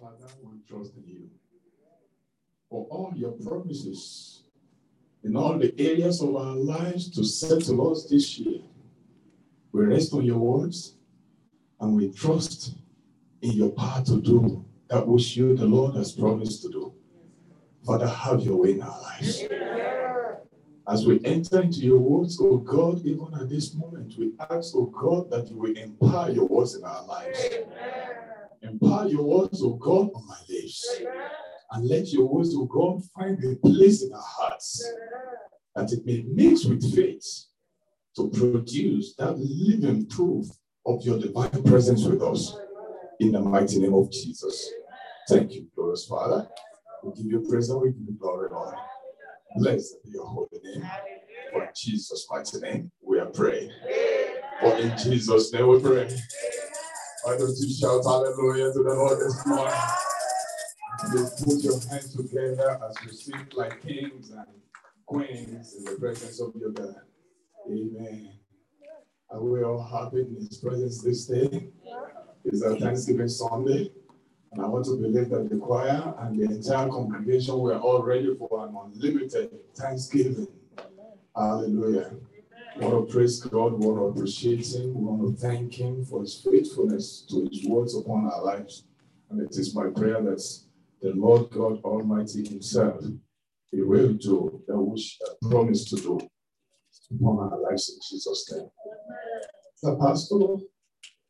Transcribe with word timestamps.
Father, 0.00 0.32
we 0.42 0.52
trust 0.66 0.96
in 0.96 1.04
you 1.06 1.30
for 2.70 2.86
all 2.88 3.12
your 3.14 3.32
promises 3.32 4.44
in 5.22 5.36
all 5.36 5.58
the 5.58 5.74
areas 5.78 6.22
of 6.22 6.34
our 6.34 6.54
lives 6.54 7.10
to 7.10 7.22
settle 7.22 7.92
us 7.92 8.06
this 8.08 8.38
year. 8.38 8.60
We 9.72 9.84
rest 9.84 10.14
on 10.14 10.24
your 10.24 10.38
words 10.38 10.94
and 11.80 11.96
we 11.96 12.10
trust 12.12 12.76
in 13.42 13.52
your 13.52 13.72
power 13.72 14.02
to 14.06 14.22
do 14.22 14.64
that 14.88 15.06
which 15.06 15.36
you, 15.36 15.54
the 15.54 15.66
Lord, 15.66 15.94
has 15.96 16.12
promised 16.12 16.62
to 16.62 16.70
do. 16.70 16.94
Father, 17.84 18.08
have 18.08 18.40
your 18.40 18.56
way 18.56 18.72
in 18.72 18.82
our 18.82 19.02
lives. 19.02 19.44
As 20.88 21.04
we 21.04 21.20
enter 21.26 21.60
into 21.60 21.80
your 21.80 21.98
words, 21.98 22.38
oh 22.40 22.56
God, 22.56 23.04
even 23.04 23.28
at 23.38 23.50
this 23.50 23.74
moment, 23.74 24.14
we 24.16 24.32
ask, 24.48 24.74
oh 24.74 24.86
God, 24.86 25.28
that 25.30 25.50
you 25.50 25.58
will 25.58 25.76
empower 25.76 26.30
your 26.30 26.46
words 26.46 26.74
in 26.74 26.84
our 26.84 27.04
lives. 27.06 27.48
Empower 28.62 29.06
your 29.08 29.22
words, 29.22 29.62
oh 29.62 29.74
God, 29.74 30.10
on 30.14 30.26
my 30.26 30.38
lips. 30.48 31.00
And 31.72 31.88
let 31.88 32.08
your 32.12 32.26
words, 32.26 32.54
oh 32.54 32.66
God, 32.66 33.02
find 33.16 33.42
a 33.44 33.56
place 33.56 34.02
in 34.02 34.12
our 34.12 34.22
hearts 34.22 34.86
that 35.74 35.92
it 35.92 36.04
may 36.04 36.24
mix 36.26 36.64
with 36.64 36.94
faith 36.94 37.44
to 38.16 38.28
produce 38.30 39.14
that 39.16 39.38
living 39.38 40.06
proof 40.06 40.46
of 40.84 41.02
your 41.04 41.18
divine 41.18 41.62
presence 41.64 42.04
with 42.04 42.22
us 42.22 42.56
in 43.20 43.32
the 43.32 43.40
mighty 43.40 43.78
name 43.78 43.94
of 43.94 44.10
Jesus. 44.10 44.70
Thank 45.28 45.52
you, 45.52 45.68
glorious 45.74 46.06
Father. 46.06 46.48
We 47.04 47.12
give 47.14 47.26
you 47.26 47.46
praise 47.48 47.70
and 47.70 47.80
we 47.80 47.90
give 47.90 48.08
you 48.08 48.16
glory, 48.18 48.48
Lord. 48.50 48.74
Blessed 49.56 50.02
be 50.04 50.10
your 50.10 50.26
holy 50.26 50.48
name. 50.62 50.90
For 51.52 51.62
in 51.62 51.68
Jesus' 51.74 52.26
mighty 52.30 52.58
name, 52.60 52.90
we 53.02 53.18
are 53.18 53.26
praying. 53.26 53.70
For 54.60 54.76
in 54.76 54.96
Jesus' 54.98 55.52
name 55.52 55.68
we 55.68 55.80
pray. 55.80 56.08
Why 57.24 57.36
don't 57.36 57.56
you 57.58 57.70
shout 57.74 58.02
hallelujah 58.04 58.72
to 58.72 58.82
the 58.82 58.94
Lord 58.94 59.20
this 59.20 59.46
morning? 59.46 59.74
You 61.12 61.28
put 61.44 61.62
your 61.64 61.80
hands 61.90 62.14
together 62.16 62.80
as 62.88 62.96
you 63.04 63.12
sing 63.12 63.46
like 63.54 63.82
kings 63.82 64.30
and 64.30 64.46
queens 65.06 65.76
in 65.76 65.84
the 65.84 65.92
presence 66.00 66.40
of 66.40 66.54
your 66.58 66.70
God. 66.70 66.96
Amen. 67.68 68.30
Are 69.30 69.42
we 69.42 69.62
all 69.62 69.82
happy 69.82 70.20
in 70.22 70.36
His 70.36 70.58
presence 70.58 71.02
this 71.02 71.26
day? 71.26 71.68
It's 72.44 72.62
a 72.62 72.76
Thanksgiving 72.76 73.28
Sunday. 73.28 73.90
And 74.52 74.62
I 74.62 74.66
want 74.66 74.86
to 74.86 74.96
believe 74.96 75.30
that 75.30 75.50
the 75.50 75.56
choir 75.56 76.14
and 76.20 76.38
the 76.38 76.44
entire 76.54 76.88
congregation 76.88 77.58
were 77.58 77.78
all 77.78 78.02
ready 78.02 78.34
for 78.36 78.66
an 78.66 78.76
unlimited 78.76 79.50
Thanksgiving. 79.76 80.48
Hallelujah. 81.36 82.12
We 82.80 82.86
want 82.86 83.08
to 83.08 83.12
praise 83.12 83.40
God, 83.40 83.74
we 83.74 83.86
want 83.86 83.98
to 83.98 84.04
appreciate 84.04 84.66
Him, 84.74 84.94
we 84.94 85.04
want 85.04 85.38
to 85.38 85.46
thank 85.46 85.74
Him 85.74 86.02
for 86.02 86.22
His 86.22 86.40
faithfulness 86.42 87.26
to 87.28 87.46
His 87.52 87.66
words 87.66 87.94
upon 87.94 88.24
our 88.24 88.42
lives. 88.42 88.84
And 89.28 89.38
it 89.42 89.54
is 89.54 89.74
my 89.74 89.88
prayer 89.90 90.22
that 90.22 90.42
the 91.02 91.12
Lord 91.12 91.50
God 91.50 91.82
Almighty 91.84 92.48
Himself, 92.48 93.04
He 93.70 93.82
will 93.82 94.14
do 94.14 94.62
that 94.66 94.78
which 94.78 95.18
He 95.20 95.50
promised 95.50 95.90
to 95.90 95.96
do 95.96 96.20
upon 97.14 97.52
our 97.52 97.60
lives 97.60 97.90
in 97.90 97.98
Jesus' 98.08 98.50
name. 98.50 98.70
The 99.82 99.96
pastor, 99.96 100.38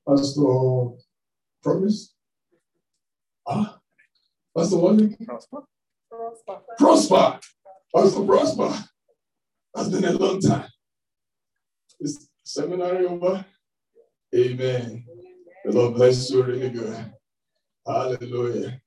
pastor, 0.08 1.02
promise. 1.64 2.14
Ah, 3.48 3.76
pastor, 4.56 4.76
what? 4.76 5.00
Prosper. 5.26 6.60
Prosper. 6.78 7.40
Pastor 7.92 8.22
Prosper. 8.22 8.84
That's 9.74 9.88
been 9.88 10.04
a 10.04 10.12
long 10.12 10.40
time. 10.40 10.68
Is 12.00 12.30
seminary 12.44 13.04
over? 13.04 13.44
Amen. 14.34 15.04
The 15.64 15.72
Lord 15.72 15.94
bless 15.96 16.30
you 16.30 16.42
really 16.42 16.70
good. 16.70 17.12
Hallelujah. 17.86 18.80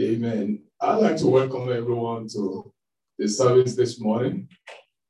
Amen. 0.00 0.62
I'd 0.80 0.96
like 0.96 1.16
to 1.16 1.26
welcome 1.26 1.72
everyone 1.72 2.28
to 2.28 2.72
the 3.18 3.26
service 3.26 3.74
this 3.74 4.00
morning. 4.00 4.46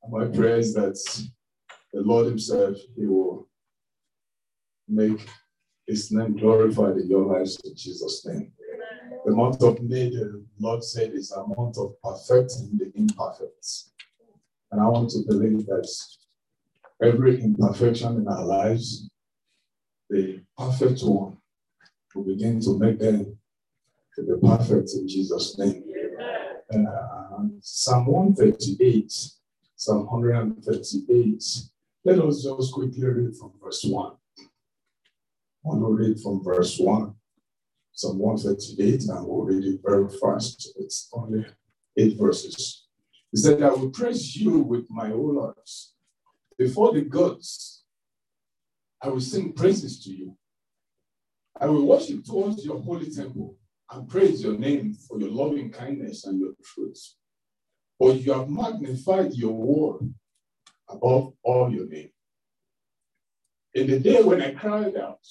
My 0.09 0.25
prayer 0.25 0.57
is 0.57 0.73
that 0.73 0.97
the 1.93 2.01
Lord 2.01 2.25
Himself, 2.25 2.75
He 2.95 3.05
will 3.05 3.47
make 4.87 5.23
His 5.85 6.11
name 6.11 6.37
glorified 6.37 6.97
in 6.97 7.07
your 7.07 7.25
lives 7.25 7.59
in 7.63 7.75
Jesus' 7.75 8.25
name. 8.25 8.51
The 9.25 9.31
month 9.31 9.61
of 9.61 9.79
May, 9.83 10.09
the 10.09 10.43
Lord 10.59 10.83
said, 10.83 11.11
is 11.13 11.31
a 11.31 11.45
month 11.45 11.77
of 11.77 12.01
perfecting 12.01 12.79
the 12.79 12.91
imperfect. 12.95 13.67
And 14.71 14.81
I 14.81 14.87
want 14.87 15.11
to 15.11 15.23
believe 15.27 15.67
that 15.67 15.87
every 17.01 17.41
imperfection 17.41 18.17
in 18.17 18.27
our 18.27 18.45
lives, 18.45 19.09
the 20.09 20.41
perfect 20.57 21.01
one 21.01 21.37
will 22.15 22.23
begin 22.23 22.59
to 22.61 22.77
make 22.79 22.99
them 22.99 23.37
to 24.15 24.21
be 24.23 24.47
perfect 24.47 24.89
in 24.95 25.07
Jesus' 25.07 25.57
name. 25.57 25.83
Uh, 26.73 27.43
Psalm 27.61 28.05
138, 28.07 29.11
Psalm 29.75 30.05
138. 30.07 31.43
Let 32.03 32.19
us 32.19 32.43
just 32.43 32.73
quickly 32.73 33.05
read 33.05 33.35
from 33.35 33.53
verse 33.61 33.83
1. 33.83 34.11
I 34.39 34.43
want 35.63 35.81
to 35.81 35.87
read 35.87 36.19
from 36.19 36.43
verse 36.43 36.77
1. 36.79 37.13
Psalm 37.93 38.19
138, 38.19 39.09
and 39.09 39.27
we'll 39.27 39.45
read 39.45 39.65
it 39.65 39.79
very 39.83 40.07
fast. 40.09 40.73
It's 40.77 41.09
only 41.13 41.45
eight 41.97 42.17
verses. 42.17 42.85
He 43.31 43.37
said, 43.37 43.61
I 43.61 43.69
will 43.69 43.89
praise 43.89 44.35
you 44.35 44.59
with 44.59 44.85
my 44.89 45.09
whole 45.09 45.39
heart. 45.41 45.69
Before 46.57 46.93
the 46.93 47.01
gods, 47.01 47.83
I 49.01 49.09
will 49.09 49.21
sing 49.21 49.53
praises 49.53 50.03
to 50.03 50.11
you. 50.11 50.35
I 51.59 51.67
will 51.67 51.85
worship 51.85 52.25
towards 52.25 52.65
your 52.65 52.81
holy 52.81 53.09
temple 53.11 53.55
and 53.91 54.07
praise 54.09 54.43
your 54.43 54.57
name 54.57 54.93
for 54.93 55.19
your 55.19 55.29
loving 55.29 55.71
kindness 55.71 56.25
and 56.25 56.39
your 56.39 56.53
truth. 56.63 57.15
For 57.97 58.11
you 58.13 58.33
have 58.33 58.49
magnified 58.49 59.33
your 59.33 59.53
word 59.53 60.13
above 60.89 61.33
all 61.43 61.71
your 61.71 61.87
name. 61.87 62.09
In 63.73 63.87
the 63.87 63.99
day 63.99 64.21
when 64.23 64.41
I 64.41 64.53
cried 64.53 64.95
out, 64.97 65.25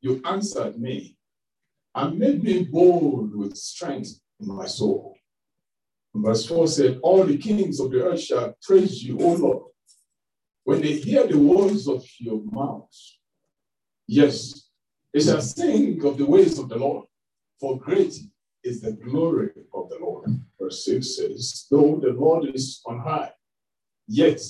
you 0.00 0.20
answered 0.24 0.80
me 0.80 1.16
and 1.94 2.18
made 2.18 2.42
me 2.42 2.64
bold 2.64 3.34
with 3.34 3.56
strength 3.56 4.20
in 4.40 4.54
my 4.54 4.66
soul. 4.66 5.16
Verse 6.14 6.46
4 6.46 6.68
said, 6.68 7.00
All 7.02 7.24
the 7.24 7.38
kings 7.38 7.80
of 7.80 7.90
the 7.90 8.04
earth 8.04 8.20
shall 8.20 8.56
praise 8.62 9.02
you, 9.02 9.18
O 9.18 9.34
Lord, 9.34 9.62
when 10.64 10.80
they 10.80 10.94
hear 10.94 11.26
the 11.26 11.38
words 11.38 11.86
of 11.86 12.04
your 12.18 12.42
mouth. 12.44 12.90
Yes, 14.06 14.68
they 15.12 15.20
shall 15.20 15.40
sing 15.40 16.04
of 16.04 16.18
the 16.18 16.26
ways 16.26 16.58
of 16.58 16.68
the 16.68 16.76
Lord, 16.76 17.06
for 17.60 17.78
great 17.78 18.18
is 18.62 18.80
the 18.80 18.92
glory 18.92 19.50
of 19.72 19.88
the 19.90 19.98
Lord. 20.00 20.30
Verse 20.60 20.84
6 20.86 21.16
says, 21.16 21.66
Though 21.70 22.00
the 22.00 22.12
Lord 22.12 22.54
is 22.54 22.80
on 22.86 23.00
high, 23.00 23.32
yet 24.08 24.40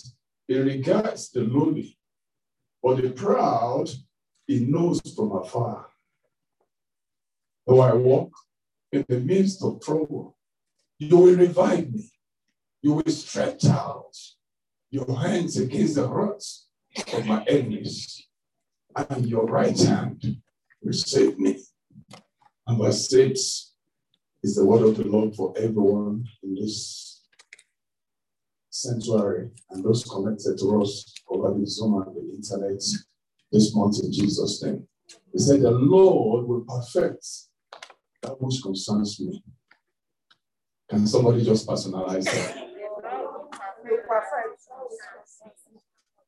he 0.46 0.58
regards 0.58 1.30
the 1.30 1.40
lowly, 1.40 1.98
but 2.82 3.02
the 3.02 3.10
proud 3.10 3.90
he 4.46 4.60
knows 4.60 5.00
from 5.14 5.32
afar. 5.32 5.86
Though 7.66 7.80
I 7.80 7.94
walk 7.94 8.30
in 8.92 9.04
the 9.08 9.20
midst 9.20 9.64
of 9.64 9.80
trouble, 9.80 10.36
you 10.98 11.16
will 11.16 11.34
revive 11.34 11.92
me. 11.92 12.10
You 12.82 12.92
will 12.94 13.12
stretch 13.12 13.64
out 13.64 14.14
your 14.94 15.18
hands 15.18 15.58
against 15.58 15.96
the 15.96 16.06
hearts 16.06 16.68
of 17.12 17.26
my 17.26 17.42
enemies, 17.46 18.28
and 18.94 19.26
your 19.26 19.44
right 19.44 19.76
hand 19.76 20.22
will 20.80 20.92
save 20.92 21.36
me. 21.36 21.58
And 22.64 22.78
verse 22.80 23.10
6 23.10 23.72
is 24.44 24.54
the 24.54 24.64
word 24.64 24.82
of 24.82 24.96
the 24.96 25.02
Lord 25.04 25.34
for 25.34 25.52
everyone 25.58 26.24
in 26.44 26.54
this 26.54 27.24
sanctuary 28.70 29.50
and 29.70 29.84
those 29.84 30.04
connected 30.04 30.58
to 30.58 30.80
us 30.80 31.12
over 31.28 31.58
the 31.58 31.66
Zoom 31.66 32.00
and 32.00 32.14
the 32.14 32.34
internet 32.36 32.80
this 33.50 33.74
month 33.74 33.96
in 34.04 34.12
Jesus' 34.12 34.62
name. 34.62 34.86
He 35.32 35.38
said, 35.40 35.62
The 35.62 35.72
Lord 35.72 36.46
will 36.46 36.64
perfect 36.68 37.26
that 38.22 38.40
which 38.40 38.62
concerns 38.62 39.18
me. 39.18 39.42
Can 40.88 41.04
somebody 41.08 41.44
just 41.44 41.66
personalize 41.66 42.26
that? 42.26 42.64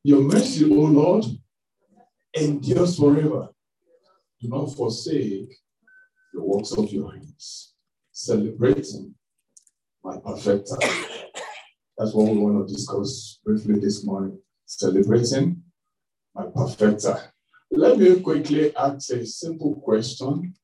Your 0.05 0.23
mercy, 0.23 0.65
O 0.65 0.75
Lord, 0.75 1.25
endures 2.35 2.99
forever. 2.99 3.49
Do 4.41 4.49
not 4.49 4.67
forsake 4.75 5.53
the 6.33 6.43
works 6.43 6.73
of 6.73 6.93
your 6.93 7.11
hands, 7.13 7.75
celebrating 8.13 9.15
my 10.05 10.19
perfecter. 10.19 10.77
That's 11.99 12.15
what 12.15 12.31
we 12.31 12.39
want 12.39 12.69
to 12.69 12.73
discuss 12.73 13.41
briefly 13.45 13.81
this 13.81 14.05
morning. 14.05 14.39
Celebrating 14.67 15.63
my 16.35 16.47
perfecter. 16.55 17.33
Let 17.71 17.99
me 17.99 18.21
quickly 18.21 18.77
ask 18.77 19.11
a 19.11 19.27
simple 19.27 19.77
question 19.77 20.55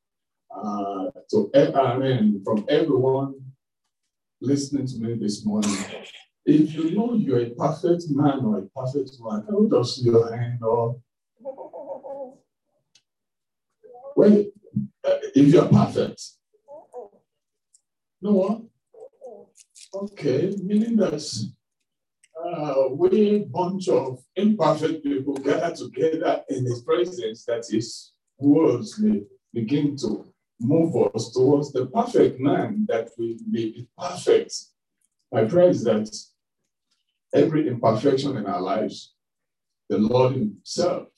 uh, 0.54 1.06
to 1.30 1.50
I 1.54 1.98
mean, 1.98 2.42
from 2.44 2.64
everyone 2.68 3.34
listening 4.40 4.86
to 4.86 4.98
me 4.98 5.14
this 5.14 5.44
morning. 5.44 5.76
If 6.44 6.74
you 6.74 6.96
know 6.96 7.14
you're 7.14 7.40
a 7.40 7.50
perfect 7.50 8.04
man 8.10 8.40
or 8.40 8.58
a 8.58 8.62
perfect 8.62 9.12
woman, 9.20 9.46
how 9.48 9.64
does 9.66 10.02
your 10.04 10.36
hand 10.36 10.60
up? 10.62 10.96
Well, 14.16 14.44
uh, 15.04 15.18
if 15.34 15.46
you're 15.52 15.68
perfect, 15.68 16.20
No 18.22 18.32
one? 18.32 18.68
Okay, 19.92 20.54
meaning 20.62 20.94
that 20.96 21.20
uh, 22.40 22.88
we 22.90 23.40
bunch 23.40 23.88
of 23.88 24.20
imperfect 24.36 25.02
people 25.02 25.34
gather 25.34 25.74
together 25.74 26.42
in 26.48 26.64
his 26.64 26.82
presence 26.82 27.44
that 27.46 27.64
his 27.68 28.12
words 28.38 28.98
may 29.00 29.22
begin 29.52 29.96
to 29.96 30.32
move 30.60 30.94
us 31.12 31.32
towards 31.32 31.72
the 31.72 31.86
perfect 31.86 32.38
man 32.38 32.86
that 32.88 33.10
we 33.18 33.38
may 33.50 33.66
be 33.70 33.88
perfect. 33.98 34.54
My 35.32 35.44
prayer 35.44 35.70
is 35.70 35.82
that 35.82 36.08
every 37.34 37.68
imperfection 37.68 38.36
in 38.36 38.46
our 38.46 38.60
lives, 38.60 39.14
the 39.88 39.98
Lord 39.98 40.34
Himself, 40.34 41.08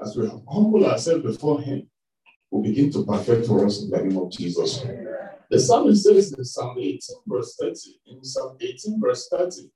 as 0.00 0.16
we 0.16 0.28
humble 0.28 0.86
ourselves 0.86 1.24
before 1.24 1.60
Him, 1.60 1.88
will 2.50 2.62
begin 2.62 2.90
to 2.92 3.04
perfect 3.04 3.46
for 3.46 3.66
us 3.66 3.82
in 3.82 3.90
the 3.90 3.98
name 3.98 4.16
of 4.18 4.30
Jesus. 4.30 4.84
The 5.50 5.58
psalmist 5.58 6.04
says 6.04 6.32
in 6.32 6.44
Psalm 6.44 6.76
18, 6.78 7.00
verse 7.26 7.56
30, 7.60 7.74
in 8.06 8.24
Psalm 8.24 8.56
18, 8.60 9.00
verse 9.00 9.28
30, 9.30 9.70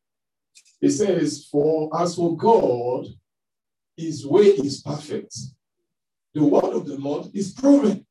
he 0.81 0.91
says, 0.91 1.49
For 1.51 1.89
as 1.99 2.17
for 2.17 2.37
God, 2.37 3.07
his 3.97 4.27
way 4.27 4.47
is 4.47 4.83
perfect. 4.83 5.35
The 6.35 6.45
word 6.45 6.75
of 6.75 6.87
the 6.87 6.97
Lord 6.97 7.29
is 7.35 7.53
proven. 7.53 8.07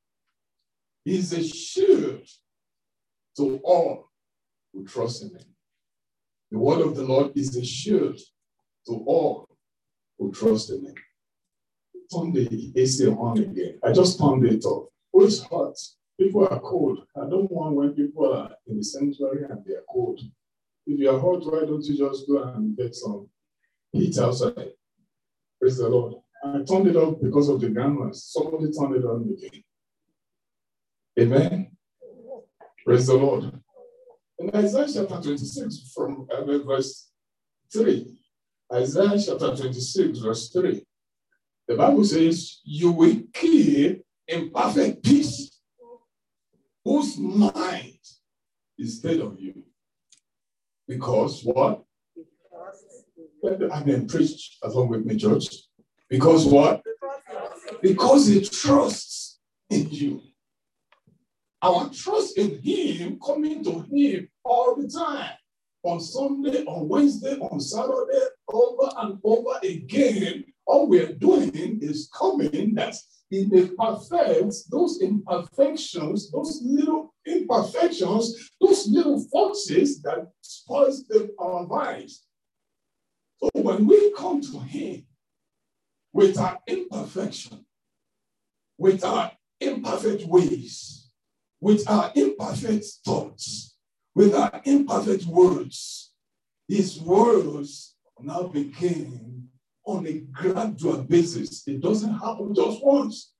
He 1.04 1.18
is 1.18 1.34
a 1.34 1.44
shield 1.44 2.28
to 3.38 3.60
all 3.64 4.10
who 4.74 4.86
trust 4.86 5.24
in 5.24 5.30
him. 5.30 5.51
The 6.52 6.60
word 6.60 6.82
of 6.82 6.96
the 6.96 7.04
Lord 7.04 7.32
is 7.36 7.56
a 7.56 7.64
shield 7.64 8.20
to 8.88 9.04
all 9.08 9.48
who 10.20 10.34
trust 10.34 10.70
in 10.70 10.86
him. 10.86 10.96
Turn 12.14 12.34
the 12.34 12.74
AC 12.76 13.08
on 13.08 13.38
again. 13.38 13.80
I 13.84 13.94
just 13.94 14.20
turned 14.20 14.46
it 14.46 14.66
off. 14.66 14.90
Oh, 15.14 15.24
it's 15.24 15.42
hot. 15.44 15.76
People 16.20 16.46
are 16.48 16.60
cold. 16.60 17.00
I 17.16 17.22
don't 17.22 17.50
want 17.50 17.76
when 17.76 17.94
people 17.94 18.34
are 18.34 18.52
in 18.68 18.78
the 18.78 18.84
sanctuary 18.84 19.46
and 19.50 19.64
they 19.66 19.76
are 19.76 19.86
cold. 19.90 20.20
If 20.86 21.00
you 21.00 21.10
are 21.10 21.20
hot, 21.20 21.46
why 21.46 21.62
don't 21.62 21.86
you 21.86 21.98
just 21.98 22.28
go 22.28 22.44
and 22.44 22.76
get 22.76 22.96
some 22.96 23.30
heat 23.94 24.18
outside? 24.18 24.74
Praise 25.60 25.78
the 25.78 25.88
Lord. 25.88 26.16
I 26.44 26.64
turned 26.64 26.88
it 26.88 26.98
off 26.98 27.22
because 27.22 27.48
of 27.48 27.62
the 27.62 27.70
grandmas. 27.70 28.26
Somebody 28.26 28.72
turned 28.74 28.96
it 28.96 29.06
on 29.06 29.34
again. 29.38 29.64
Amen. 31.20 31.72
Praise 32.84 33.08
the 33.08 33.16
Lord. 33.16 33.54
In 34.42 34.50
Isaiah 34.56 34.88
chapter 34.92 35.22
26, 35.22 35.92
from 35.94 36.28
uh, 36.32 36.44
verse 36.66 37.12
3, 37.72 38.18
Isaiah 38.74 39.22
chapter 39.24 39.56
26, 39.56 40.18
verse 40.18 40.50
3, 40.50 40.84
the 41.68 41.76
Bible 41.76 42.04
says, 42.04 42.60
You 42.64 42.92
will 42.92 43.22
keep 43.32 44.04
in 44.28 44.50
perfect 44.50 45.04
peace 45.04 45.62
whose 46.84 47.20
mind 47.20 48.00
is 48.80 48.98
stayed 48.98 49.22
on 49.22 49.38
you. 49.38 49.62
Because 50.88 51.44
what? 51.44 51.84
I 53.72 53.84
mean, 53.84 54.08
preach 54.08 54.58
along 54.64 54.90
with 54.90 55.06
me, 55.06 55.18
George. 55.18 55.50
Because 56.10 56.48
what? 56.48 56.82
Because 57.80 58.26
he 58.26 58.42
trusts 58.44 59.40
in 59.70 59.88
you. 59.92 60.22
Our 61.64 61.90
trust 61.90 62.38
in 62.38 62.60
him 62.62 63.20
coming 63.24 63.64
to 63.64 63.82
him 63.82 64.28
all 64.44 64.76
the 64.76 64.88
time. 64.88 65.32
On 65.84 66.00
Sunday, 66.00 66.64
on 66.66 66.88
Wednesday, 66.88 67.38
on 67.38 67.60
Saturday, 67.60 68.26
over 68.48 68.90
and 68.98 69.20
over 69.24 69.60
again. 69.64 70.46
All 70.66 70.88
we're 70.88 71.14
doing 71.14 71.80
is 71.82 72.10
coming 72.14 72.76
that 72.76 72.96
he 73.30 73.46
may 73.46 73.68
perfect 73.68 74.54
those 74.70 75.02
imperfections, 75.02 76.32
those 76.32 76.62
little 76.64 77.14
imperfections, 77.26 78.52
those 78.60 78.88
little 78.88 79.24
forces 79.32 80.02
that 80.04 80.28
spoils 80.42 81.04
our 81.40 81.66
lives. 81.66 82.26
So 83.42 83.50
when 83.54 83.88
we 83.88 84.14
come 84.14 84.42
to 84.42 84.60
him 84.60 85.06
with 86.14 86.38
our 86.38 86.60
imperfection, 86.68 87.66
with 88.78 89.04
our 89.04 89.32
imperfect 89.60 90.26
ways, 90.28 91.01
with 91.62 91.88
our 91.88 92.12
imperfect 92.16 92.86
thoughts, 93.06 93.76
with 94.16 94.34
our 94.36 94.62
imperfect 94.66 95.26
words, 95.26 96.12
his 96.68 97.00
words 97.00 97.96
now 98.20 98.44
became 98.44 99.48
on 99.86 100.06
a 100.08 100.14
gradual 100.32 101.04
basis. 101.04 101.64
It 101.68 101.82
doesn't 101.82 102.14
happen 102.14 102.54
just 102.54 102.84
once. 102.84 103.34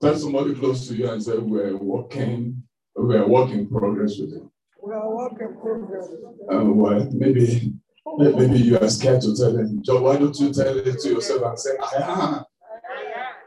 Tell 0.00 0.16
somebody 0.16 0.54
close 0.54 0.88
to 0.88 0.96
you 0.96 1.08
and 1.10 1.22
say, 1.22 1.36
We're 1.38 1.76
working, 1.76 2.62
we're 2.96 3.26
working 3.26 3.68
progress 3.68 4.18
with 4.18 4.32
him. 4.32 4.50
We 4.82 4.92
are 4.94 5.14
working 5.14 5.56
progress. 5.60 6.08
Uh, 6.52 6.64
well, 6.64 7.08
maybe 7.12 7.74
maybe 8.16 8.58
you 8.58 8.78
are 8.78 8.90
scared 8.90 9.20
to 9.22 9.36
tell 9.36 9.56
him. 9.56 9.80
John, 9.84 10.02
why 10.02 10.16
don't 10.16 10.38
you 10.40 10.52
tell 10.52 10.76
it 10.76 10.98
to 10.98 11.08
yourself 11.08 11.42
and 11.42 11.58
say, 11.58 11.70
I 11.80 12.02
am 12.02 12.44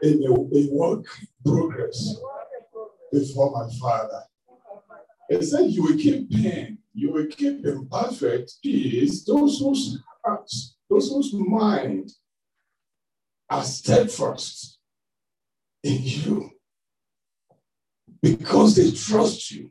in 0.02 0.22
a, 0.24 0.32
a 0.32 0.68
work 0.72 1.04
progress 1.44 2.16
before 3.12 3.50
my 3.52 3.68
father. 3.78 4.22
He 5.28 5.42
said, 5.42 5.70
You 5.70 5.82
will 5.82 5.96
keep 5.96 6.30
pain, 6.30 6.78
you 6.94 7.12
will 7.12 7.26
keep 7.26 7.64
in 7.64 7.88
perfect 7.88 8.54
peace 8.62 9.24
those 9.24 9.58
whose 9.58 9.98
hearts, 10.24 10.76
those 10.88 11.10
whose 11.10 11.32
mind 11.32 12.10
are 13.48 13.62
steadfast 13.62 14.78
in 15.82 15.98
you 16.02 16.50
because 18.22 18.74
they 18.76 18.90
trust 18.90 19.50
you. 19.50 19.70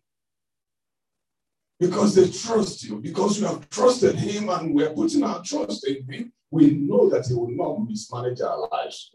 Because 1.78 2.16
they 2.16 2.30
trust 2.30 2.84
you, 2.86 3.02
because 3.02 3.40
we 3.40 3.46
have 3.46 3.70
trusted 3.70 4.16
him 4.16 4.48
and 4.48 4.74
we're 4.74 4.92
putting 4.94 5.24
our 5.24 5.44
trust 5.44 5.86
in 5.86 6.10
him, 6.10 6.32
we 6.50 6.72
know 6.72 7.10
that 7.10 7.28
he 7.28 7.34
will 7.34 7.52
not 7.52 7.86
mismanage 7.86 8.40
our 8.40 8.70
lives. 8.72 9.12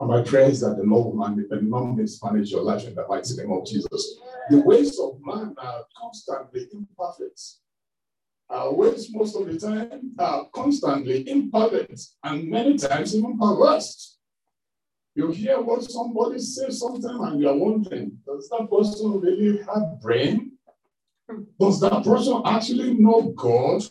And 0.00 0.08
my 0.08 0.20
is 0.20 0.60
that 0.60 0.78
the 0.78 0.82
Lord 0.82 1.14
will 1.14 1.94
mismanage 1.94 2.50
your 2.50 2.62
life 2.62 2.86
in 2.86 2.94
the 2.94 3.06
mighty 3.06 3.36
name 3.36 3.52
of 3.52 3.66
Jesus. 3.66 4.18
The 4.48 4.62
ways 4.62 4.98
of 4.98 5.20
man 5.22 5.54
are 5.58 5.84
constantly 5.94 6.68
imperfect. 6.72 7.40
Our 8.48 8.72
ways, 8.72 9.12
most 9.12 9.36
of 9.36 9.46
the 9.46 9.58
time, 9.58 10.12
are 10.18 10.46
constantly 10.54 11.28
imperfect 11.28 12.00
and 12.24 12.48
many 12.48 12.78
times 12.78 13.14
even 13.14 13.38
perverse. 13.38 14.16
You 15.14 15.30
hear 15.32 15.60
what 15.60 15.82
somebody 15.84 16.38
says 16.38 16.80
sometimes 16.80 17.20
and 17.20 17.40
you're 17.40 17.54
wondering, 17.54 18.18
does 18.26 18.48
that 18.48 18.70
person 18.70 19.20
really 19.20 19.58
have 19.58 20.00
brain? 20.00 20.52
Does 21.60 21.78
that 21.80 22.02
person 22.02 22.40
actually 22.46 22.94
know 22.94 23.34
God? 23.36 23.82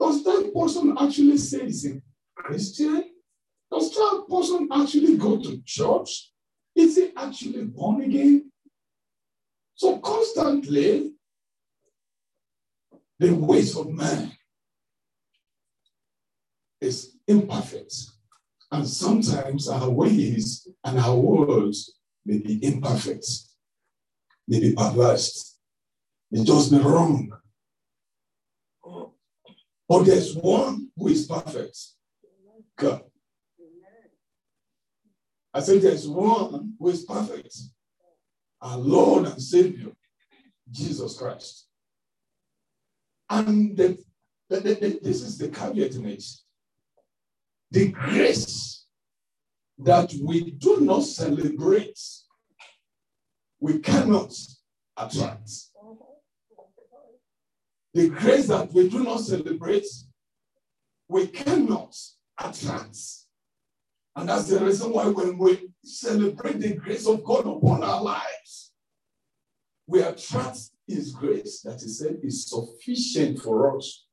Does 0.00 0.24
that 0.24 0.52
person 0.52 0.96
actually 0.98 1.38
say 1.38 1.64
he's 1.64 1.86
a 1.86 2.02
Christian? 2.34 3.13
Does 3.70 3.90
that 3.94 4.24
person 4.30 4.68
actually 4.72 5.16
go 5.16 5.40
to 5.40 5.62
church? 5.64 6.30
Is 6.74 6.96
he 6.96 7.12
actually 7.16 7.64
born 7.64 8.02
again? 8.02 8.50
So 9.74 9.98
constantly, 9.98 11.12
the 13.18 13.32
ways 13.34 13.76
of 13.76 13.90
man 13.90 14.32
is 16.80 17.16
imperfect. 17.26 17.94
And 18.70 18.86
sometimes 18.86 19.68
our 19.68 19.88
ways 19.88 20.68
and 20.84 20.98
our 20.98 21.16
words 21.16 21.98
may 22.26 22.38
be 22.38 22.64
imperfect, 22.64 23.26
may 24.48 24.60
be 24.60 24.74
perverse, 24.74 25.58
may 26.30 26.44
just 26.44 26.70
be 26.70 26.78
wrong. 26.78 27.30
But 29.88 30.04
there's 30.04 30.34
one 30.34 30.88
who 30.96 31.08
is 31.08 31.26
perfect 31.26 31.78
God. 32.76 33.02
I 35.54 35.60
said, 35.60 35.80
There's 35.80 36.08
one 36.08 36.74
who 36.78 36.88
is 36.90 37.04
perfect 37.04 37.56
our 38.60 38.78
Lord 38.78 39.26
and 39.26 39.40
Savior, 39.40 39.92
Jesus 40.70 41.18
Christ. 41.18 41.68
And 43.28 43.76
the, 43.76 43.98
the, 44.48 44.60
the, 44.60 45.00
this 45.02 45.20
is 45.22 45.36
the 45.38 45.48
caveat 45.48 45.94
in 45.94 46.06
it 46.06 46.24
the 47.74 47.88
grace 47.88 48.86
that 49.78 50.14
we 50.22 50.52
do 50.52 50.80
not 50.80 51.02
celebrate, 51.02 51.98
we 53.58 53.80
cannot 53.80 54.32
attract. 54.96 55.50
The 57.92 58.10
grace 58.10 58.46
that 58.46 58.72
we 58.72 58.88
do 58.88 59.02
not 59.02 59.22
celebrate, 59.22 59.86
we 61.08 61.26
cannot 61.26 61.96
attract. 62.38 62.96
And 64.16 64.28
that's 64.28 64.48
the 64.48 64.64
reason 64.64 64.92
why 64.92 65.06
when 65.08 65.36
we 65.38 65.70
celebrate 65.84 66.60
the 66.60 66.74
grace 66.74 67.06
of 67.06 67.24
God 67.24 67.46
upon 67.46 67.82
our 67.82 68.02
lives, 68.02 68.72
we 69.86 70.02
attract 70.02 70.58
His 70.86 71.12
grace 71.12 71.62
that 71.62 71.80
He 71.80 71.88
said 71.88 72.18
is 72.22 72.48
sufficient 72.48 73.40
for 73.40 73.76
us, 73.76 74.06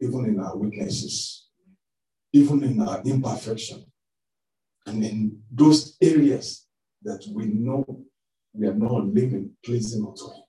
even 0.00 0.26
in 0.26 0.40
our 0.40 0.56
weaknesses 0.56 1.48
even 2.32 2.62
in 2.62 2.80
our 2.80 3.00
imperfection 3.04 3.84
and 4.86 5.04
in 5.04 5.42
those 5.50 5.96
areas 6.00 6.66
that 7.02 7.24
we 7.32 7.46
know 7.46 7.84
we 8.52 8.66
are 8.66 8.74
not 8.74 9.06
living 9.06 9.50
pleasing 9.64 10.04
unto 10.04 10.24
Him. 10.24 10.42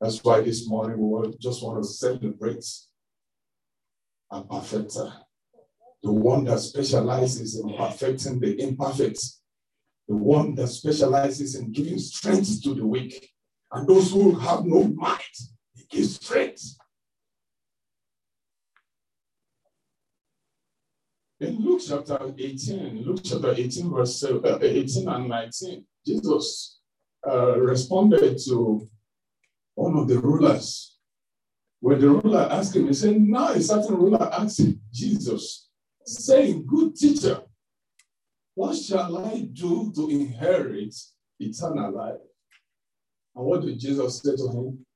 That's 0.00 0.22
why 0.24 0.40
this 0.40 0.66
morning 0.66 0.98
we 0.98 1.36
just 1.38 1.62
want 1.62 1.82
to 1.82 1.88
celebrate 1.88 2.64
a 4.30 4.42
perfecter, 4.42 5.12
the 6.02 6.12
one 6.12 6.44
that 6.44 6.58
specializes 6.60 7.58
in 7.58 7.76
perfecting 7.76 8.40
the 8.40 8.60
imperfect, 8.60 9.20
the 10.08 10.16
one 10.16 10.54
that 10.54 10.68
specializes 10.68 11.54
in 11.54 11.72
giving 11.72 11.98
strength 11.98 12.62
to 12.62 12.74
the 12.74 12.86
weak, 12.86 13.30
and 13.72 13.86
those 13.86 14.10
who 14.10 14.34
have 14.38 14.64
no 14.64 14.84
might, 14.84 15.36
he 15.74 15.84
gives 15.90 16.16
strength. 16.16 16.76
In 21.40 21.56
Luke 21.58 21.80
chapter 21.86 22.18
18, 22.36 23.02
Luke 23.02 23.20
chapter 23.24 23.54
18, 23.56 23.90
verse 23.90 24.24
uh, 24.24 24.58
18 24.60 25.08
and 25.08 25.28
19, 25.28 25.84
Jesus 26.06 26.80
uh, 27.26 27.58
responded 27.58 28.36
to 28.46 28.88
one 29.74 29.96
of 29.96 30.08
the 30.08 30.18
rulers. 30.18 30.98
When 31.80 31.98
the 31.98 32.10
ruler 32.10 32.46
asked 32.50 32.76
him, 32.76 32.88
he 32.88 32.92
said, 32.92 33.18
Now 33.18 33.48
a 33.48 33.60
certain 33.60 33.96
ruler 33.96 34.28
asked 34.32 34.60
Jesus, 34.92 35.69
saying, 36.10 36.66
Good 36.66 36.96
teacher, 36.96 37.42
what 38.54 38.76
shall 38.76 39.18
I 39.18 39.48
do 39.52 39.92
to 39.94 40.10
inherit 40.10 40.94
eternal 41.38 41.92
life? 41.92 42.20
And 43.34 43.44
what 43.46 43.62
did 43.62 43.78
Jesus 43.78 44.20
say 44.20 44.36
to 44.36 44.48
him? 44.48 44.86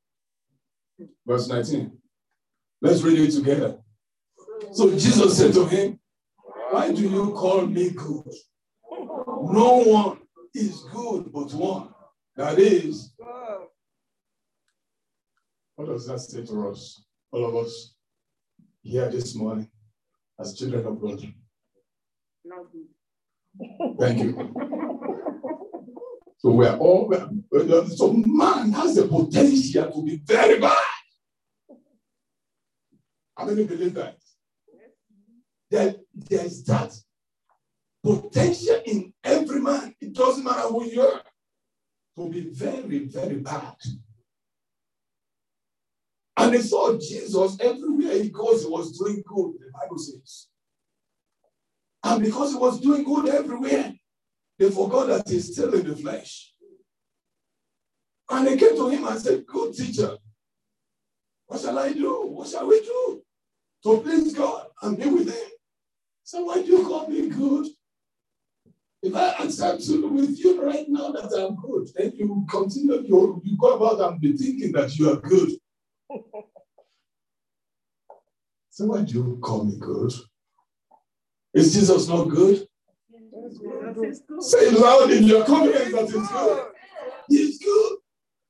Verse 1.26 1.48
19. 1.48 1.92
Let's 2.80 3.02
read 3.02 3.18
it 3.18 3.32
together. 3.32 3.78
So 4.72 4.90
Jesus 4.90 5.38
said 5.38 5.54
to 5.54 5.66
him, 5.66 5.98
why 6.70 6.92
do 6.92 7.08
you 7.08 7.32
call 7.32 7.66
me 7.66 7.90
good? 7.90 8.34
No 8.90 9.82
one 9.86 10.18
is 10.54 10.82
good 10.92 11.32
but 11.32 11.52
one. 11.54 11.88
That 12.36 12.58
is. 12.58 13.14
What 15.76 15.88
does 15.88 16.06
that 16.08 16.20
say 16.20 16.44
to 16.44 16.68
us? 16.68 17.04
All 17.30 17.46
of 17.46 17.64
us 17.64 17.94
here 18.82 19.08
this 19.10 19.34
morning 19.34 19.70
as 20.38 20.56
children 20.56 20.86
of 20.86 21.00
God. 21.00 21.20
Thank 23.98 24.18
you. 24.22 24.54
So 26.38 26.50
we're 26.50 26.76
all, 26.76 27.10
so 27.96 28.12
man 28.12 28.72
has 28.72 28.96
the 28.96 29.08
potential 29.08 29.90
to 29.90 30.04
be 30.04 30.20
very 30.26 30.60
bad. 30.60 30.78
How 33.36 33.46
many 33.46 33.64
believe 33.64 33.94
that? 33.94 34.18
That 35.70 35.96
there 36.14 36.44
is 36.44 36.64
that 36.64 36.94
potential 38.02 38.82
in 38.84 39.12
every 39.24 39.60
man. 39.60 39.94
It 40.00 40.12
doesn't 40.12 40.44
matter 40.44 40.68
who 40.68 40.84
you 40.84 41.00
are, 41.00 41.22
to 42.16 42.28
be 42.28 42.50
very, 42.50 43.06
very 43.06 43.36
bad. 43.36 43.76
They 46.54 46.60
saw 46.60 46.96
Jesus 46.96 47.56
everywhere 47.58 48.22
he 48.22 48.30
goes, 48.30 48.62
he 48.62 48.68
was 48.68 48.96
doing 48.96 49.24
good, 49.26 49.54
the 49.58 49.72
Bible 49.72 49.98
says. 49.98 50.46
And 52.04 52.22
because 52.22 52.52
he 52.52 52.58
was 52.58 52.80
doing 52.80 53.02
good 53.02 53.28
everywhere, 53.28 53.92
they 54.56 54.70
forgot 54.70 55.08
that 55.08 55.28
he's 55.28 55.52
still 55.52 55.74
in 55.74 55.84
the 55.84 55.96
flesh. 55.96 56.52
And 58.30 58.46
they 58.46 58.56
came 58.56 58.76
to 58.76 58.88
him 58.88 59.04
and 59.04 59.20
said, 59.20 59.44
Good 59.44 59.74
teacher, 59.74 60.16
what 61.46 61.60
shall 61.60 61.76
I 61.76 61.92
do? 61.92 62.24
What 62.28 62.46
shall 62.46 62.68
we 62.68 62.78
do 62.82 63.22
to 63.82 64.00
please 64.00 64.32
God 64.32 64.68
and 64.80 64.96
be 64.96 65.06
with 65.06 65.34
him? 65.34 65.50
So 66.22 66.44
why 66.44 66.62
do 66.62 66.68
you 66.68 66.86
call 66.86 67.08
me 67.08 67.30
good? 67.30 67.66
If 69.02 69.12
I 69.12 69.30
accept 69.42 69.82
with 69.88 70.38
you 70.38 70.64
right 70.64 70.86
now 70.88 71.10
that 71.10 71.32
I'm 71.36 71.56
good, 71.56 71.88
then 71.96 72.12
you 72.14 72.46
continue, 72.48 73.02
you, 73.02 73.42
you 73.44 73.56
go 73.58 73.74
about 73.74 74.08
and 74.08 74.20
be 74.20 74.36
thinking 74.36 74.70
that 74.70 74.96
you 74.96 75.10
are 75.10 75.16
good. 75.16 75.50
So 78.74 78.86
why 78.86 79.02
do 79.02 79.12
you 79.12 79.38
call 79.40 79.62
me 79.62 79.76
good? 79.78 80.12
Is 81.54 81.74
Jesus 81.74 82.08
not 82.08 82.24
good? 82.24 82.66
Say 84.40 84.70
loud 84.70 85.12
in 85.12 85.22
your 85.22 85.44
confidence 85.44 85.92
that 85.92 86.10
he's 86.10 86.28
good. 86.28 86.66
He's 87.28 87.58
good. 87.62 87.98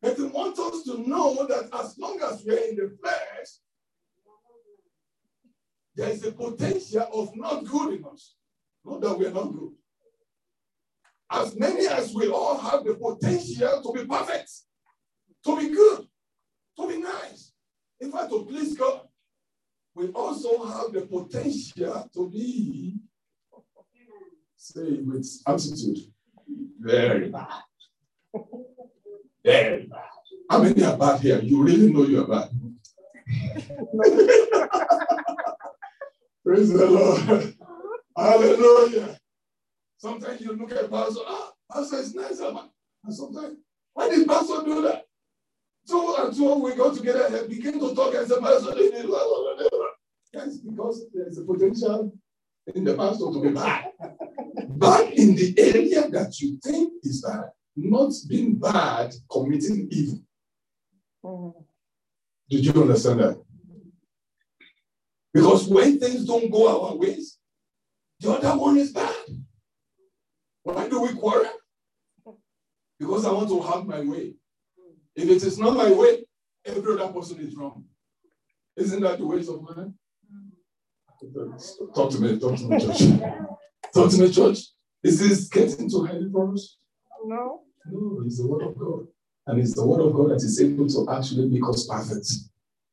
But 0.00 0.16
he 0.16 0.22
wants 0.22 0.58
us 0.58 0.82
to 0.84 1.06
know 1.06 1.46
that 1.46 1.68
as 1.78 1.98
long 1.98 2.22
as 2.22 2.42
we're 2.42 2.56
in 2.56 2.76
the 2.76 2.96
flesh, 3.02 3.48
there 5.94 6.08
is 6.08 6.24
a 6.24 6.32
potential 6.32 7.06
of 7.12 7.36
not 7.36 7.66
good 7.66 7.98
in 7.98 8.06
us. 8.06 8.34
Not 8.82 9.02
that 9.02 9.18
we 9.18 9.26
are 9.26 9.30
not 9.30 9.52
good. 9.52 9.72
As 11.30 11.54
many 11.54 11.86
as 11.86 12.14
we 12.14 12.28
all 12.28 12.56
have 12.56 12.82
the 12.82 12.94
potential 12.94 13.82
to 13.82 13.92
be 13.92 14.06
perfect, 14.06 14.50
to 15.44 15.58
be 15.58 15.68
good, 15.68 16.06
to 16.78 16.88
be 16.88 16.96
nice, 16.96 17.52
in 18.00 18.10
fact, 18.10 18.30
to 18.30 18.46
please 18.46 18.74
God, 18.74 19.02
we 19.94 20.08
also 20.08 20.64
have 20.64 20.92
the 20.92 21.02
potential 21.02 22.10
to 22.12 22.30
be, 22.30 22.96
say, 24.56 24.98
with 25.00 25.26
attitude, 25.46 25.98
very 26.80 27.28
bad. 27.28 27.62
Very 29.44 29.86
bad. 29.86 30.00
How 30.50 30.62
many 30.62 30.82
are 30.84 30.96
bad 30.96 31.20
here? 31.20 31.40
You 31.40 31.62
really 31.62 31.92
know 31.92 32.04
you 32.04 32.22
are 32.22 32.26
bad. 32.26 32.50
Praise 36.44 36.72
the 36.72 36.86
Lord. 36.86 37.54
Hallelujah. 38.16 39.18
Sometimes 39.96 40.40
you 40.40 40.52
look 40.52 40.72
at 40.72 40.90
pastor, 40.90 41.20
ah, 41.26 41.52
pastor 41.72 41.96
is 41.96 42.14
nice, 42.14 42.40
man. 42.40 42.68
And 43.04 43.14
sometimes, 43.14 43.56
why 43.92 44.08
did 44.10 44.26
pastor 44.26 44.62
do 44.64 44.82
that? 44.82 45.04
So 45.86 46.24
and 46.24 46.34
two, 46.34 46.54
we 46.54 46.74
go 46.74 46.94
together 46.94 47.26
and 47.36 47.48
begin 47.48 47.78
to 47.80 47.94
talk 47.94 48.14
and 48.14 48.26
say, 48.26 48.36
yes, 50.32 50.56
because 50.58 51.06
there's 51.12 51.38
a 51.38 51.44
potential 51.44 52.12
in 52.74 52.84
the 52.84 52.94
pastor 52.94 53.30
to 53.32 53.42
be 53.42 53.50
bad. 53.50 53.90
Bad 54.68 55.12
in 55.12 55.34
the 55.34 55.54
area 55.58 56.08
that 56.08 56.40
you 56.40 56.58
think 56.62 56.92
is 57.02 57.20
bad, 57.20 57.50
not 57.76 58.12
being 58.28 58.54
bad, 58.56 59.14
committing 59.30 59.88
evil. 59.90 60.20
Mm-hmm. 61.24 61.60
Did 62.48 62.64
you 62.66 62.82
understand 62.82 63.20
that? 63.20 63.42
Because 65.32 65.66
when 65.68 65.98
things 65.98 66.24
don't 66.24 66.50
go 66.50 66.86
our 66.86 66.96
ways, 66.96 67.38
the 68.20 68.30
other 68.30 68.56
one 68.58 68.78
is 68.78 68.92
bad. 68.92 69.14
Why 70.62 70.88
do 70.88 71.02
we 71.02 71.12
quarrel? 71.14 71.50
Because 72.98 73.26
I 73.26 73.32
want 73.32 73.48
to 73.48 73.60
have 73.60 73.86
my 73.86 74.00
way. 74.00 74.34
If 75.16 75.28
it 75.28 75.42
is 75.42 75.58
not 75.58 75.76
my 75.76 75.90
way, 75.90 76.24
every 76.64 76.94
other 76.94 77.12
person 77.12 77.40
is 77.40 77.54
wrong. 77.56 77.84
Isn't 78.76 79.02
that 79.02 79.18
the 79.18 79.26
ways 79.26 79.48
of 79.48 79.62
man? 79.62 79.94
Talk 81.94 82.10
to 82.10 82.20
me, 82.20 82.38
talk 82.38 82.56
to 82.56 82.64
me, 82.64 82.80
church. 82.80 82.98
talk 83.94 84.10
to 84.10 84.18
me, 84.18 84.30
church. 84.32 84.58
Is 85.02 85.20
this 85.20 85.48
getting 85.48 85.88
too 85.88 86.04
heavy 86.04 86.28
for 86.30 86.52
us? 86.52 86.76
No. 87.24 87.62
No, 87.86 88.22
it's 88.24 88.38
the 88.38 88.46
word 88.46 88.62
of 88.62 88.78
God. 88.78 89.06
And 89.46 89.60
it's 89.60 89.74
the 89.74 89.86
word 89.86 90.00
of 90.00 90.14
God 90.14 90.30
that 90.30 90.42
is 90.42 90.60
able 90.60 90.88
to 90.88 91.06
actually 91.12 91.48
make 91.48 91.68
us 91.68 91.86
perfect. 91.86 92.26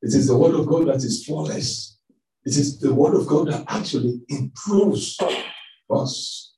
It 0.01 0.13
is 0.13 0.27
the 0.27 0.37
word 0.37 0.55
of 0.55 0.67
God 0.67 0.87
that 0.87 0.97
is 0.97 1.25
flawless. 1.25 1.97
It 2.45 2.57
is 2.57 2.79
the 2.79 2.93
word 2.93 3.15
of 3.15 3.27
God 3.27 3.47
that 3.47 3.63
actually 3.67 4.21
improves 4.29 5.17
us. 5.89 6.55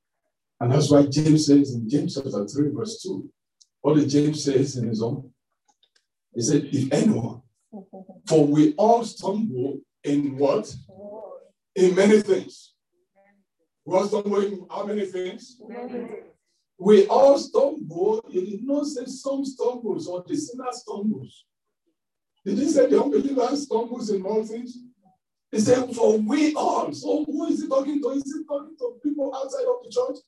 And 0.59 0.71
that's 0.71 0.89
why 0.89 1.05
James 1.05 1.45
says 1.45 1.75
in 1.75 1.89
James 1.89 2.15
chapter 2.15 2.47
3, 2.47 2.71
verse 2.73 3.01
2, 3.03 3.29
what 3.81 3.95
did 3.95 4.09
James 4.09 4.43
says 4.43 4.77
in 4.77 4.87
his 4.87 5.01
own? 5.01 5.29
He 6.35 6.41
said, 6.41 6.67
if 6.71 6.91
anyone, 6.91 7.41
for 8.27 8.45
we 8.45 8.73
all 8.75 9.03
stumble 9.03 9.79
in 10.03 10.37
what? 10.37 10.73
In 11.75 11.95
many 11.95 12.21
things. 12.21 12.73
We 13.85 13.97
all 13.97 14.07
stumble 14.07 14.41
in 14.41 14.65
how 14.69 14.85
many 14.85 15.05
things? 15.05 15.61
We 16.77 17.07
all 17.07 17.37
stumble. 17.37 18.23
He 18.29 18.45
did 18.45 18.63
not 18.63 18.85
say 18.85 19.05
some 19.05 19.45
stumbles 19.45 20.07
or 20.07 20.23
the 20.27 20.35
sinner 20.35 20.71
stumbles. 20.71 21.45
Did 22.45 22.57
he 22.57 22.67
say 22.67 22.87
the 22.87 23.01
unbeliever 23.01 23.55
stumbles 23.55 24.09
in 24.09 24.23
all 24.23 24.43
things? 24.45 24.77
He 25.51 25.59
said, 25.59 25.93
For 25.95 26.17
we 26.17 26.53
all. 26.55 26.91
So 26.93 27.23
who 27.25 27.45
is 27.47 27.61
he 27.61 27.67
talking 27.67 28.01
to? 28.01 28.09
Is 28.09 28.23
he 28.23 28.43
talking 28.45 28.75
to 28.79 28.99
people 29.03 29.33
outside 29.35 29.65
of 29.65 29.83
the 29.83 29.89
church? 29.89 30.23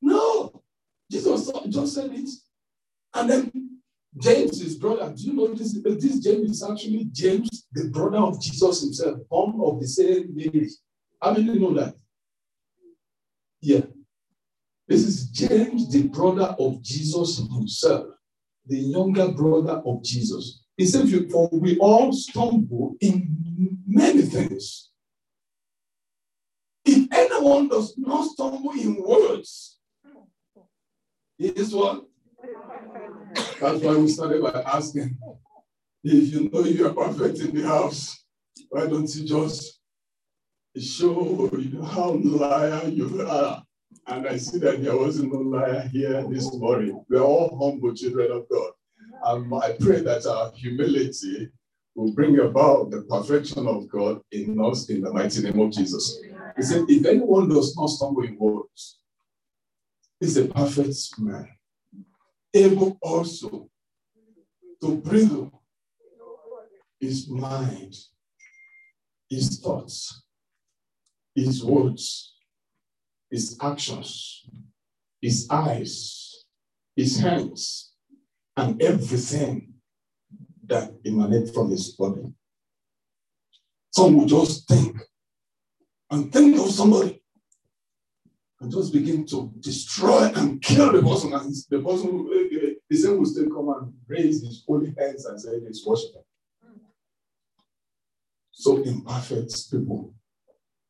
No. 0.00 0.62
Jesus 1.10 1.50
just 1.68 1.94
said 1.94 2.10
it. 2.12 2.30
And 3.14 3.28
then 3.30 3.69
James, 4.18 4.60
his 4.60 4.76
brother, 4.76 5.12
do 5.16 5.22
you 5.22 5.32
know 5.32 5.54
this? 5.54 5.76
Uh, 5.76 5.90
this 5.98 6.18
James 6.18 6.50
is 6.50 6.68
actually 6.68 7.08
James, 7.12 7.66
the 7.72 7.88
brother 7.90 8.18
of 8.18 8.40
Jesus 8.40 8.82
himself, 8.82 9.18
born 9.28 9.60
of 9.62 9.80
the 9.80 9.86
same 9.86 10.34
Mary. 10.34 10.68
How 11.22 11.32
many 11.32 11.58
know 11.58 11.74
that? 11.74 11.94
Yeah. 13.60 13.82
This 14.88 15.04
is 15.04 15.28
James, 15.28 15.92
the 15.92 16.08
brother 16.08 16.56
of 16.58 16.82
Jesus 16.82 17.38
himself, 17.38 18.06
the 18.66 18.78
younger 18.78 19.30
brother 19.30 19.80
of 19.86 20.02
Jesus. 20.02 20.64
He 20.76 20.86
said, 20.86 21.08
For 21.30 21.48
we 21.52 21.78
all 21.78 22.12
stumble 22.12 22.96
in 23.00 23.78
many 23.86 24.22
things. 24.22 24.90
If 26.84 27.06
anyone 27.12 27.68
does 27.68 27.94
not 27.96 28.24
stumble 28.30 28.72
in 28.72 29.00
words, 29.00 29.78
he 31.38 31.48
is? 31.48 31.72
That's 33.60 33.82
why 33.82 33.96
we 33.96 34.08
started 34.08 34.42
by 34.42 34.62
asking, 34.66 35.16
If 36.02 36.32
you 36.32 36.48
know 36.48 36.64
you 36.64 36.86
are 36.86 36.94
perfect 36.94 37.40
in 37.40 37.54
the 37.54 37.66
house, 37.66 38.24
why 38.70 38.86
don't 38.86 39.14
you 39.14 39.26
just 39.26 39.80
show 40.78 41.50
how 41.84 42.12
liar 42.12 42.88
you 42.88 43.26
are? 43.28 43.62
And 44.06 44.26
I 44.26 44.36
see 44.38 44.58
that 44.58 44.82
there 44.82 44.96
wasn't 44.96 45.32
no 45.32 45.40
liar 45.40 45.88
here 45.92 46.26
this 46.28 46.52
morning. 46.54 47.04
We're 47.08 47.20
all 47.20 47.58
humble 47.58 47.94
children 47.94 48.32
of 48.32 48.48
God. 48.48 48.72
And 49.24 49.52
I 49.54 49.72
pray 49.78 50.00
that 50.00 50.26
our 50.26 50.52
humility 50.52 51.50
will 51.94 52.12
bring 52.12 52.38
about 52.38 52.90
the 52.90 53.02
perfection 53.02 53.66
of 53.66 53.88
God 53.88 54.20
in 54.32 54.58
us 54.60 54.88
in 54.88 55.02
the 55.02 55.12
mighty 55.12 55.42
name 55.42 55.60
of 55.60 55.72
Jesus. 55.72 56.18
He 56.56 56.62
said, 56.62 56.84
if 56.88 57.04
anyone 57.04 57.48
does 57.48 57.76
not 57.76 57.88
stumble 57.88 58.22
in 58.22 58.38
words, 58.38 58.98
is 60.20 60.36
a 60.36 60.46
perfect 60.46 60.96
man, 61.18 61.48
able 62.54 62.98
also 63.02 63.68
to 64.82 64.96
bring 64.96 65.50
his 66.98 67.28
mind, 67.28 67.94
his 69.28 69.58
thoughts, 69.60 70.22
his 71.34 71.64
words, 71.64 72.34
his 73.30 73.56
actions, 73.62 74.44
his 75.20 75.46
eyes, 75.50 76.44
his 76.96 77.18
hands, 77.20 77.92
and 78.56 78.82
everything 78.82 79.74
that 80.66 80.92
emanates 81.06 81.50
from 81.52 81.70
his 81.70 81.90
body. 81.90 82.32
Some 83.92 84.16
will 84.16 84.26
just 84.26 84.68
think 84.68 84.96
and 86.10 86.32
think 86.32 86.58
of 86.58 86.70
somebody 86.70 87.19
and 88.60 88.70
just 88.70 88.92
begin 88.92 89.24
to 89.26 89.50
destroy 89.60 90.30
and 90.36 90.60
kill 90.60 90.92
the 90.92 91.02
person. 91.02 91.32
And 91.32 91.54
the 91.70 91.80
person, 91.80 92.28
eh, 92.32 92.56
eh, 92.56 92.72
the 92.88 92.96
same 92.96 93.18
will 93.18 93.24
still 93.24 93.48
come 93.48 93.68
and 93.70 93.92
raise 94.06 94.42
his 94.42 94.62
holy 94.66 94.94
hands 94.98 95.24
and 95.24 95.40
say 95.40 95.60
he's 95.66 95.84
worshiping. 95.86 96.22
So 98.52 98.82
imperfect 98.82 99.70
people 99.70 100.12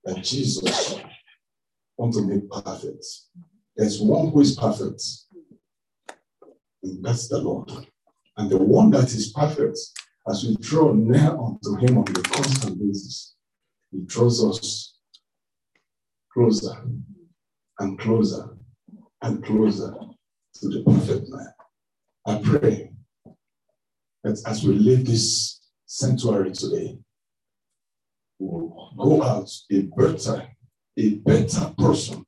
that 0.05 0.23
Jesus 0.25 1.01
wants 1.97 2.17
to 2.17 2.27
make 2.27 2.51
perfect. 2.51 3.05
There's 3.77 4.01
one 4.01 4.31
who 4.31 4.41
is 4.41 4.57
perfect, 4.57 5.03
and 6.83 7.05
that's 7.05 7.29
the 7.29 7.39
Lord. 7.39 7.71
And 8.37 8.51
the 8.51 8.59
one 8.59 8.91
that 8.91 9.05
is 9.05 9.33
perfect, 9.33 9.79
as 10.29 10.45
we 10.45 10.57
draw 10.57 10.93
near 10.93 11.31
unto 11.31 11.77
him 11.77 11.99
on 11.99 12.09
a 12.09 12.23
constant 12.23 12.81
basis, 12.81 13.37
he 13.93 14.01
draws 14.07 14.45
us 14.45 14.99
closer 16.33 16.75
and 17.81 17.99
closer 17.99 18.57
and 19.23 19.45
closer 19.45 19.93
to 20.55 20.69
the 20.69 20.83
perfect 20.85 21.29
man. 21.29 21.53
I 22.27 22.39
pray 22.43 22.93
that 24.23 24.41
as 24.47 24.63
we 24.63 24.75
leave 24.75 25.07
this 25.07 25.61
sanctuary 25.87 26.53
today, 26.53 26.99
we'll 28.39 28.93
go 28.97 29.23
out 29.23 29.51
a 29.73 29.83
better, 29.97 30.47
a 30.99 31.15
better 31.17 31.75
person, 31.79 32.25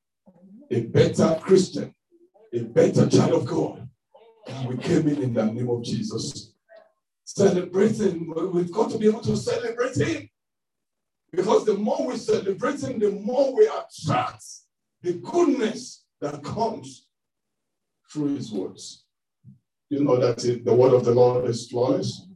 a 0.71 0.81
better 0.81 1.39
Christian, 1.43 1.95
a 2.55 2.61
better 2.61 3.09
child 3.09 3.33
of 3.33 3.47
God. 3.47 3.89
And 4.49 4.69
we 4.69 4.79
came 4.79 5.07
in 5.07 5.23
in 5.23 5.35
the 5.35 5.45
name 5.45 5.69
of 5.69 5.85
Jesus. 5.85 6.55
Celebrating, 7.25 8.33
we've 8.53 8.73
got 8.73 8.91
to 8.91 8.99
be 8.99 9.07
able 9.07 9.21
to 9.21 9.37
celebrate 9.37 9.97
Him. 9.97 10.29
Because 11.31 11.65
the 11.67 11.75
more 11.75 12.07
we 12.07 12.17
celebrate 12.17 12.83
Him, 12.83 12.99
the 12.99 13.11
more 13.11 13.55
we 13.55 13.67
attract 13.67 14.45
the 15.03 15.15
goodness 15.15 16.05
that 16.21 16.43
comes 16.43 17.07
through 18.11 18.37
his 18.37 18.53
words. 18.53 19.05
You 19.91 20.05
know 20.05 20.17
that 20.17 20.39
the 20.39 20.75
word 20.75 20.95
of 20.95 21.05
the 21.05 21.13
Lord 21.13 21.49
is 21.51 21.69
flawless, 21.69 22.27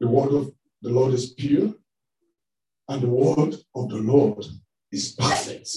the 0.00 0.08
word 0.08 0.32
of 0.32 0.52
the 0.82 0.90
Lord 0.90 1.14
is 1.14 1.30
pure, 1.30 1.74
and 2.88 3.02
the 3.02 3.08
word 3.08 3.54
of 3.74 3.88
the 3.88 3.96
Lord 3.96 4.44
is 4.92 5.12
perfect. 5.12 5.70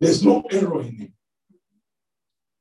There's 0.00 0.24
no 0.24 0.42
error 0.50 0.82
in 0.82 1.02
it. 1.02 1.12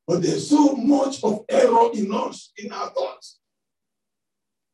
But 0.07 0.23
there's 0.23 0.49
so 0.49 0.75
much 0.75 1.23
of 1.23 1.45
error 1.47 1.89
in 1.93 2.13
us, 2.13 2.51
in 2.57 2.71
our 2.71 2.89
thoughts, 2.89 3.39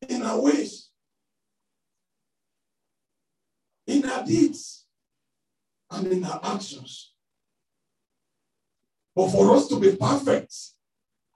in 0.08 0.22
our 0.24 0.40
ways, 0.40 0.90
in 3.86 4.06
our 4.06 4.26
deeds 4.26 4.87
and 5.92 6.08
in 6.08 6.24
our 6.24 6.40
actions. 6.44 7.14
But 9.16 9.30
for 9.30 9.56
us 9.56 9.68
to 9.70 9.80
be 9.80 9.96
perfect 9.96 10.54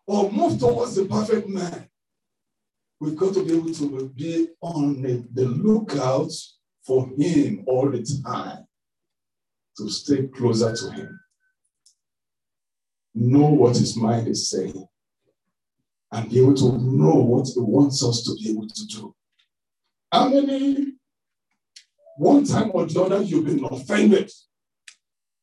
or 0.06 0.32
move 0.32 0.60
towards 0.60 0.96
the 0.96 1.06
perfect 1.06 1.48
man, 1.48 1.88
we've 3.00 3.16
got 3.16 3.34
to 3.34 3.44
be 3.44 3.56
able 3.56 3.74
to 3.74 4.10
be 4.10 4.50
on 4.62 5.02
the, 5.02 5.46
lookout 5.46 6.32
for 6.86 7.10
him 7.18 7.64
all 7.66 7.90
the 7.90 8.06
time 8.24 8.66
to 9.78 9.90
stay 9.90 10.28
closer 10.28 10.76
to 10.76 10.92
him. 10.92 11.20
Know 13.16 13.48
what 13.48 13.78
his 13.78 13.98
mind 13.98 14.28
is 14.28 14.50
saying 14.50 14.88
and 16.12 16.30
be 16.30 16.40
able 16.40 16.56
to 16.56 16.78
know 16.78 17.16
what 17.16 17.48
he 17.48 17.60
wants 17.60 18.04
us 18.04 18.24
to 18.24 18.36
be 18.36 18.52
able 18.52 18.68
to 18.68 18.86
do. 18.86 19.16
How 20.12 20.30
many 20.30 20.91
one 22.18 22.46
time 22.46 22.72
or 22.74 22.86
the 22.86 23.02
other, 23.02 23.22
you've 23.22 23.46
been 23.46 23.64
offended. 23.66 24.32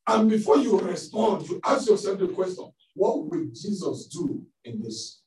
And 0.07 0.29
before 0.29 0.57
you 0.57 0.79
respond, 0.79 1.47
you 1.47 1.59
ask 1.63 1.87
yourself 1.89 2.19
the 2.19 2.27
question 2.27 2.71
what 2.95 3.29
will 3.29 3.45
Jesus 3.53 4.07
do 4.07 4.45
in 4.65 4.81
this? 4.81 5.21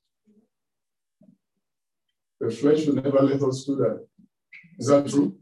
The 2.41 2.51
flesh 2.51 2.87
will 2.87 2.97
never 2.97 3.21
let 3.21 3.43
us 3.43 3.65
do 3.65 3.77
that. 3.77 4.07
Is 4.79 4.89
that 4.89 5.09
true? 5.09 5.37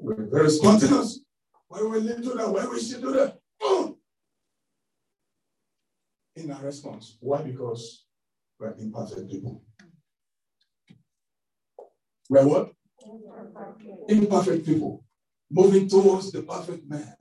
We're 0.00 0.26
very 0.26 0.50
spontaneous. 0.50 1.20
Why 1.68 1.80
will 1.80 2.00
they 2.00 2.16
do 2.16 2.34
that? 2.34 2.48
Why 2.48 2.66
will 2.66 2.78
she 2.78 2.94
do 2.94 3.12
that? 3.12 3.38
Oh! 3.62 3.96
In 6.36 6.50
our 6.50 6.62
response. 6.62 7.16
Why? 7.20 7.42
Because 7.42 8.04
we're 8.60 8.74
imperfect 8.74 9.30
people. 9.30 9.64
We're 12.28 12.46
what? 12.46 12.72
Imperfect 14.08 14.64
people 14.64 15.04
moving 15.50 15.88
towards 15.88 16.30
the 16.32 16.42
perfect 16.42 16.88
man, 16.88 17.16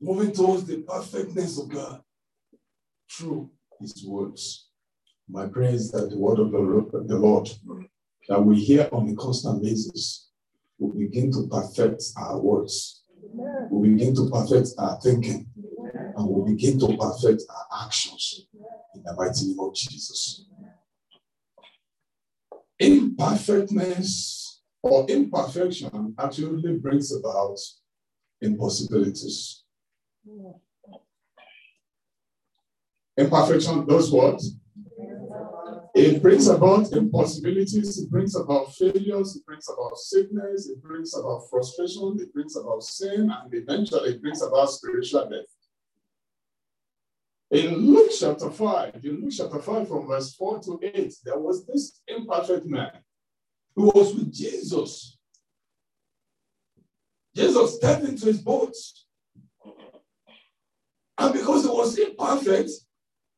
moving 0.00 0.32
towards 0.32 0.64
the 0.64 0.78
perfectness 0.78 1.58
of 1.58 1.68
God 1.68 2.02
through 3.10 3.50
his 3.80 4.04
words. 4.06 4.68
My 5.28 5.46
prayer 5.46 5.70
is 5.70 5.90
that 5.92 6.10
the 6.10 6.18
word 6.18 6.38
of 6.38 6.50
the, 6.50 6.58
Lord 6.58 7.50
that 8.28 8.42
we 8.42 8.56
hear 8.62 8.88
on 8.92 9.08
a 9.08 9.14
constant 9.14 9.62
basis 9.62 10.30
will 10.78 10.92
begin 10.92 11.30
to 11.32 11.46
perfect 11.48 12.02
our 12.16 12.38
words, 12.38 13.04
will 13.70 13.82
begin 13.82 14.14
to 14.16 14.28
perfect 14.30 14.70
our 14.78 15.00
thinking, 15.00 15.46
and 16.16 16.28
will 16.28 16.44
begin 16.44 16.78
to 16.80 16.96
perfect 16.96 17.42
our 17.48 17.84
actions 17.84 18.46
in 18.94 19.02
the 19.02 19.14
mighty 19.14 19.46
name 19.46 19.60
of 19.60 19.74
Jesus. 19.74 20.46
Imperfectness 22.78 24.49
or 24.82 25.06
imperfection 25.08 26.14
actually 26.18 26.78
brings 26.78 27.14
about 27.14 27.58
impossibilities. 28.40 29.64
Imperfection 33.16 33.86
does 33.86 34.10
what? 34.10 34.40
It 35.94 36.22
brings 36.22 36.48
about 36.48 36.92
impossibilities, 36.92 37.98
it 37.98 38.10
brings 38.10 38.34
about 38.34 38.72
failures, 38.74 39.36
it 39.36 39.44
brings 39.44 39.68
about 39.68 39.98
sickness, 39.98 40.68
it 40.68 40.82
brings 40.82 41.14
about 41.14 41.42
frustration, 41.50 42.16
it 42.20 42.32
brings 42.32 42.56
about 42.56 42.82
sin, 42.82 43.30
and 43.30 43.52
eventually 43.52 44.10
it 44.10 44.22
brings 44.22 44.40
about 44.40 44.70
spiritual 44.70 45.28
death. 45.28 45.44
In 47.50 47.74
Luke 47.74 48.12
chapter 48.18 48.48
5, 48.48 49.04
in 49.04 49.20
Luke 49.22 49.32
chapter 49.36 49.58
5, 49.58 49.88
from 49.88 50.06
verse 50.06 50.34
4 50.36 50.60
to 50.60 50.78
8, 50.82 51.14
there 51.24 51.38
was 51.38 51.66
this 51.66 52.00
imperfect 52.06 52.64
man 52.64 52.92
who 53.76 53.90
was 53.94 54.14
with 54.14 54.32
Jesus. 54.32 55.16
Jesus 57.34 57.76
stepped 57.76 58.04
into 58.04 58.26
his 58.26 58.40
boat. 58.40 58.74
And 61.18 61.32
because 61.32 61.64
he 61.64 61.68
was 61.68 61.98
imperfect, 61.98 62.70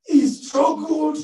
he 0.07 0.27
struggled 0.27 1.19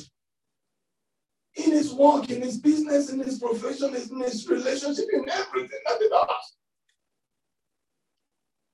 in 1.55 1.73
his 1.73 1.93
work, 1.93 2.31
in 2.31 2.43
his 2.43 2.59
business, 2.59 3.11
in 3.11 3.21
his 3.21 3.39
profession, 3.39 3.95
in 3.95 4.21
his 4.21 4.49
relationship, 4.49 5.07
in 5.13 5.29
everything 5.29 5.81
that 5.87 5.99
he 6.01 6.09
does. 6.09 6.57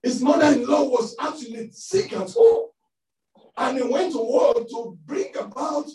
His 0.02 0.20
mother-in-law 0.20 0.84
was 0.84 1.16
actually 1.18 1.70
sick 1.70 2.12
at 2.12 2.30
home. 2.30 2.68
And 3.56 3.78
he 3.78 3.84
went 3.84 4.12
to 4.12 4.18
work 4.18 4.68
to 4.68 4.98
bring 5.06 5.34
about 5.38 5.86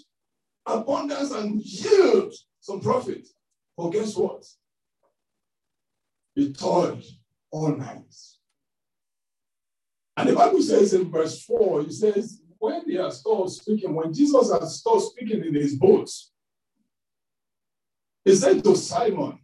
abundance 0.66 1.32
and 1.32 1.62
yield 1.62 2.34
some 2.60 2.80
profit. 2.80 3.28
But 3.80 3.92
guess 3.92 4.14
what? 4.18 4.44
He 6.36 6.52
toiled 6.52 7.02
all 7.50 7.78
night. 7.78 8.14
And 10.18 10.28
the 10.28 10.34
Bible 10.34 10.62
says 10.62 10.94
in 10.94 11.10
verse 11.10 11.42
4, 11.46 11.84
he 11.84 11.92
says, 11.92 12.42
when 12.58 12.82
they 12.86 12.98
are 12.98 13.10
still 13.10 13.48
speaking, 13.48 13.96
when 13.96 14.14
Jesus 14.14 14.52
has 14.52 14.80
still 14.80 15.00
speaking 15.00 15.46
in 15.46 15.54
his 15.54 15.76
boat, 15.76 16.10
He 18.26 18.36
said 18.36 18.66
to 18.66 18.76
Simon, 18.76 19.40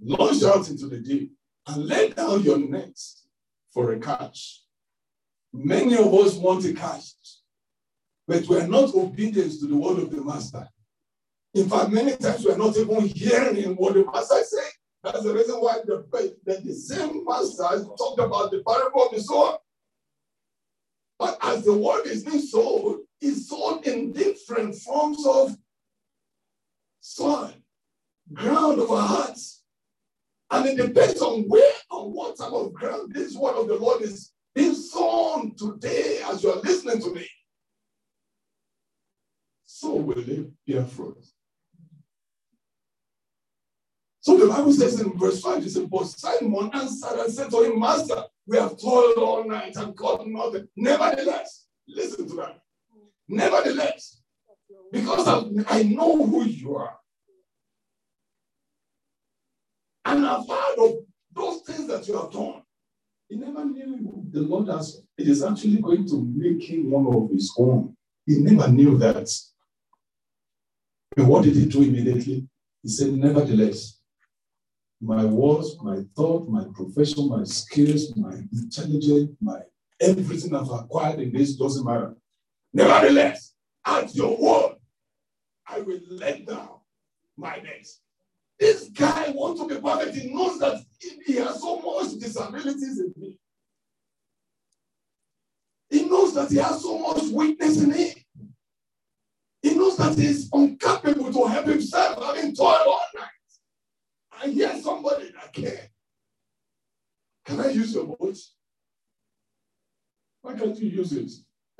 launch 0.00 0.44
out 0.44 0.68
into 0.68 0.86
the 0.86 1.00
deep 1.00 1.32
and 1.66 1.86
let 1.86 2.14
down 2.14 2.44
your 2.44 2.58
nets 2.58 3.26
for 3.72 3.94
a 3.94 3.98
catch. 3.98 4.62
Many 5.52 5.96
of 5.96 6.14
us 6.14 6.36
want 6.36 6.64
a 6.66 6.72
catch, 6.72 7.10
but 8.28 8.46
we 8.46 8.60
are 8.60 8.68
not 8.68 8.94
obedient 8.94 9.58
to 9.58 9.66
the 9.66 9.76
word 9.76 9.98
of 9.98 10.12
the 10.12 10.22
master. 10.22 10.68
In 11.54 11.68
fact, 11.68 11.90
many 11.92 12.16
times 12.16 12.44
we 12.44 12.50
are 12.50 12.58
not 12.58 12.76
even 12.76 13.06
hearing 13.06 13.76
what 13.76 13.94
the 13.94 14.04
master 14.04 14.38
is 14.38 14.50
saying. 14.50 14.70
That's 15.04 15.22
the 15.22 15.32
reason 15.34 15.56
why 15.56 15.78
the, 15.84 16.04
the, 16.44 16.60
the 16.64 16.72
same 16.72 17.24
master 17.24 17.84
talked 17.96 18.18
about 18.18 18.50
the 18.50 18.62
parable 18.66 19.06
of 19.06 19.14
the 19.14 19.20
sower. 19.20 19.58
But 21.18 21.38
as 21.42 21.64
the 21.64 21.74
word 21.74 22.06
is 22.06 22.24
being 22.24 22.40
sold, 22.40 23.00
it's 23.20 23.48
sold 23.48 23.86
in 23.86 24.12
different 24.12 24.74
forms 24.74 25.24
of 25.26 25.56
soil, 27.00 27.54
ground 28.32 28.80
of 28.80 28.90
our 28.90 29.06
hearts. 29.06 29.62
And 30.50 30.66
it 30.66 30.76
depends 30.76 31.20
on 31.22 31.42
where 31.42 31.72
and 31.92 32.12
what 32.12 32.36
type 32.36 32.52
of 32.52 32.72
ground 32.72 33.14
this 33.14 33.36
word 33.36 33.54
of 33.54 33.68
the 33.68 33.76
Lord 33.76 34.02
is 34.02 34.32
being 34.54 34.74
sown 34.74 35.54
today 35.54 36.20
as 36.26 36.42
you 36.42 36.50
are 36.50 36.60
listening 36.60 37.00
to 37.02 37.14
me. 37.14 37.28
So 39.64 39.94
will 39.94 40.18
it 40.18 40.50
bear 40.66 40.84
fruit. 40.84 41.24
So 44.24 44.38
the 44.38 44.46
Bible 44.46 44.72
says 44.72 44.98
in 45.02 45.18
verse 45.18 45.42
5, 45.42 45.66
it 45.66 45.70
says, 45.70 45.84
But 45.84 46.06
Simon 46.06 46.70
answered 46.72 47.20
and 47.20 47.30
said 47.30 47.50
to 47.50 47.62
him, 47.62 47.78
Master, 47.78 48.22
we 48.46 48.56
have 48.56 48.80
toiled 48.80 49.18
all 49.18 49.44
night 49.46 49.76
and 49.76 49.94
caught 49.94 50.26
nothing. 50.26 50.66
Nevertheless, 50.76 51.66
listen 51.86 52.26
to 52.30 52.36
that. 52.36 52.58
Nevertheless, 53.28 54.22
because 54.90 55.28
I 55.68 55.82
know 55.82 56.24
who 56.24 56.44
you 56.44 56.74
are, 56.74 56.96
and 60.06 60.24
I've 60.24 60.48
heard 60.48 60.76
of 60.78 60.92
those 61.34 61.60
things 61.60 61.86
that 61.88 62.08
you 62.08 62.16
have 62.18 62.30
done. 62.32 62.62
He 63.28 63.36
never 63.36 63.62
knew 63.62 64.24
the 64.30 64.40
Lord 64.40 64.68
has, 64.68 65.02
it 65.18 65.28
is 65.28 65.42
actually 65.42 65.82
going 65.82 66.08
to 66.08 66.32
make 66.34 66.62
him 66.62 66.90
one 66.90 67.14
of 67.14 67.30
his 67.30 67.52
own. 67.58 67.94
He 68.24 68.38
never 68.38 68.72
knew 68.72 68.96
that. 68.96 69.30
And 71.14 71.28
what 71.28 71.44
did 71.44 71.56
he 71.56 71.66
do 71.66 71.82
immediately? 71.82 72.48
He 72.82 72.88
said, 72.88 73.12
Nevertheless, 73.12 74.00
my 75.04 75.24
words, 75.24 75.76
my 75.82 75.98
thought, 76.16 76.48
my 76.48 76.64
profession, 76.74 77.28
my 77.28 77.44
skills, 77.44 78.16
my 78.16 78.34
intelligence, 78.52 79.30
my 79.40 79.60
everything 80.00 80.54
I've 80.54 80.70
acquired 80.70 81.20
in 81.20 81.32
this 81.32 81.54
doesn't 81.54 81.84
matter. 81.84 82.16
Nevertheless, 82.72 83.54
at 83.84 84.14
your 84.14 84.36
word, 84.36 84.76
I 85.66 85.80
will 85.80 86.00
let 86.10 86.46
down 86.46 86.80
my 87.36 87.56
nets. 87.56 88.00
This 88.58 88.88
guy 88.88 89.30
wants 89.34 89.60
to 89.60 89.68
be 89.68 89.80
perfect. 89.80 90.16
He 90.16 90.32
knows 90.32 90.58
that 90.60 90.82
he 91.26 91.36
has 91.36 91.60
so 91.60 91.80
much 91.80 92.18
disabilities 92.18 93.00
in 93.00 93.12
me. 93.16 93.38
He 95.90 96.08
knows 96.08 96.34
that 96.34 96.50
he 96.50 96.56
has 96.56 96.80
so 96.82 96.98
much 96.98 97.24
weakness 97.24 97.82
in 97.82 97.92
him. 97.92 98.14
He 99.62 99.74
knows 99.74 99.96
that 99.96 100.16
he's 100.16 100.48
incapable 100.52 101.32
to 101.32 101.46
help 101.46 101.66
himself, 101.66 102.22
having 102.24 102.54
toiled. 102.54 103.00
I 104.44 104.48
hear 104.48 104.78
somebody 104.78 105.30
that 105.30 105.52
care. 105.54 105.88
Can 107.46 107.60
I 107.60 107.70
use 107.70 107.94
your 107.94 108.14
voice? 108.18 108.52
Why 110.42 110.54
can't 110.54 110.78
you 110.78 110.90
use 110.90 111.12
it? 111.12 111.30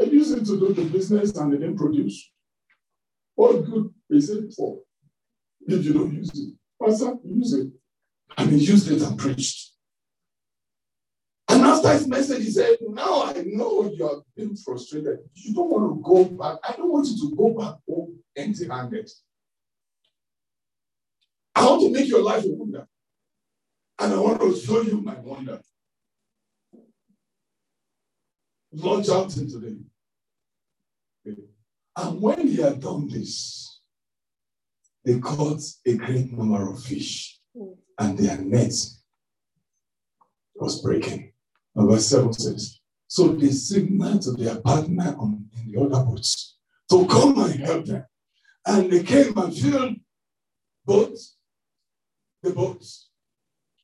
I 0.00 0.04
use 0.04 0.30
it 0.30 0.46
to 0.46 0.58
do 0.58 0.72
the 0.72 0.84
business 0.86 1.36
and 1.36 1.52
then 1.52 1.76
produce. 1.76 2.30
What 3.34 3.66
good 3.66 3.92
is 4.08 4.30
it 4.30 4.54
for 4.56 4.80
if 5.66 5.84
you 5.84 5.92
don't 5.92 6.14
use 6.14 6.30
it? 6.34 6.54
Pastor, 6.82 7.14
use 7.22 7.52
it. 7.52 7.68
And 8.38 8.50
he 8.50 8.56
used 8.56 8.90
it 8.90 9.02
and 9.02 9.18
preached. 9.18 9.72
And 11.48 11.62
after 11.62 11.92
his 11.92 12.08
message, 12.08 12.44
he 12.44 12.50
said, 12.50 12.78
Now 12.80 13.24
I 13.24 13.44
know 13.46 13.92
you 13.94 14.08
have 14.08 14.22
been 14.34 14.56
frustrated. 14.56 15.18
You 15.34 15.54
don't 15.54 15.70
want 15.70 15.96
to 15.96 16.02
go 16.02 16.24
back. 16.24 16.60
I 16.66 16.76
don't 16.76 16.90
want 16.90 17.08
you 17.08 17.28
to 17.28 17.36
go 17.36 17.50
back 17.50 17.74
home 17.86 18.18
empty 18.36 18.66
handed. 18.66 19.10
I 21.54 21.66
want 21.66 21.82
to 21.82 21.90
make 21.90 22.08
your 22.08 22.22
life 22.22 22.44
a 22.44 22.48
wonder. 22.48 22.86
And 24.00 24.12
I 24.12 24.18
want 24.18 24.40
to 24.40 24.56
show 24.56 24.80
you 24.82 25.00
my 25.00 25.14
wonder. 25.14 25.60
Launch 28.72 29.08
out 29.08 29.36
into 29.36 29.58
them. 29.58 29.86
And 31.96 32.20
when 32.20 32.48
he 32.48 32.56
had 32.56 32.80
done 32.80 33.08
this, 33.08 33.80
they 35.04 35.20
caught 35.20 35.60
a 35.86 35.94
great 35.94 36.32
number 36.32 36.70
of 36.70 36.82
fish, 36.82 37.38
and 37.98 38.18
their 38.18 38.38
net 38.38 38.72
was 40.56 40.82
breaking. 40.82 41.32
And 41.76 41.90
verse 41.90 42.06
7 42.06 42.32
says, 42.32 42.80
So 43.06 43.28
they 43.28 43.50
signaled 43.50 44.22
to 44.22 44.32
their 44.32 44.60
partner 44.60 45.14
on, 45.18 45.46
in 45.56 45.72
the 45.72 45.80
other 45.80 46.04
boats 46.04 46.56
to 46.90 47.06
come 47.06 47.38
and 47.38 47.60
help 47.60 47.84
them. 47.84 48.06
And 48.66 48.90
they 48.90 49.02
came 49.02 49.36
and 49.36 49.56
filled 49.56 49.96
boats 50.84 51.33
the 52.44 52.50
boats 52.50 53.10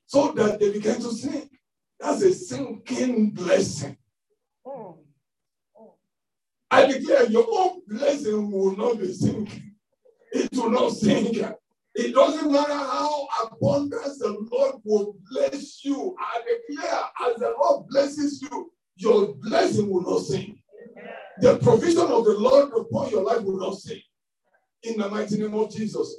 so 0.07 0.33
that 0.33 0.61
they 0.61 0.73
began 0.73 1.01
to 1.01 1.13
sink. 1.13 1.51
That's 1.99 2.23
a 2.23 2.33
sinking 2.33 3.31
blessing. 3.31 3.97
I 6.71 6.87
declare 6.87 7.27
your 7.27 7.47
own 7.51 7.81
blessing 7.89 8.51
will 8.51 8.77
not 8.77 8.99
be 8.99 9.13
sinking. 9.13 9.75
It 10.33 10.49
will 10.53 10.71
not 10.71 10.93
sink. 10.93 11.37
It 11.95 12.15
doesn't 12.15 12.53
matter 12.53 12.73
how 12.73 13.27
abundant 13.43 14.19
the 14.19 14.47
Lord 14.53 14.77
will 14.85 15.17
bless 15.31 15.85
you. 15.85 16.17
I 16.19 16.41
declare 16.41 17.01
as 17.27 17.37
the 17.37 17.55
Lord 17.61 17.89
blesses 17.89 18.41
you, 18.41 18.73
your 18.97 19.35
blessing 19.35 19.91
will 19.91 20.03
not 20.03 20.23
sink. 20.23 20.59
The 21.41 21.59
provision 21.59 22.03
of 22.03 22.25
the 22.25 22.37
Lord 22.39 22.71
upon 22.77 23.11
your 23.11 23.25
life 23.25 23.43
will 23.43 23.59
not 23.59 23.77
sink. 23.77 24.03
In 24.85 24.99
the 24.99 25.09
mighty 25.09 25.39
name 25.39 25.55
of 25.55 25.75
Jesus. 25.75 26.15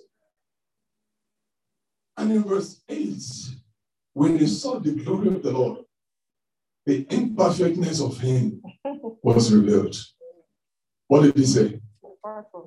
And 2.21 2.33
in 2.33 2.43
verse 2.43 2.79
8, 2.87 3.17
when 4.13 4.37
they 4.37 4.45
saw 4.45 4.77
the 4.77 4.91
glory 4.91 5.29
of 5.29 5.41
the 5.41 5.49
Lord, 5.49 5.79
the 6.85 7.03
imperfectness 7.09 7.99
of 7.99 8.19
him 8.19 8.61
was 9.23 9.51
revealed. 9.51 9.95
What 11.07 11.23
did 11.23 11.35
he 11.35 11.47
say? 11.47 11.81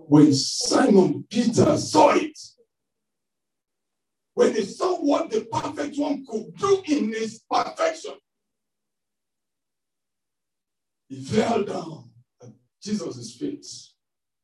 When 0.08 0.34
Simon 0.34 1.24
Peter 1.30 1.76
saw 1.76 2.16
it, 2.16 2.36
when 4.34 4.56
he 4.56 4.62
saw 4.62 4.96
what 4.96 5.30
the 5.30 5.42
perfect 5.42 6.00
one 6.00 6.26
could 6.26 6.52
do 6.56 6.82
in 6.88 7.12
his 7.12 7.40
perfection, 7.48 8.14
he 11.08 11.24
fell 11.24 11.62
down 11.62 12.10
at 12.42 12.50
Jesus' 12.82 13.36
feet 13.36 13.64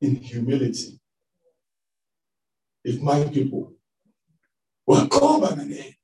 in 0.00 0.14
humility. 0.14 1.00
If 2.84 3.02
my 3.02 3.24
people 3.24 3.72
will 4.90 5.06
come 5.06 5.40
by 5.40 5.54
my 5.54 5.64
name, 5.64 5.94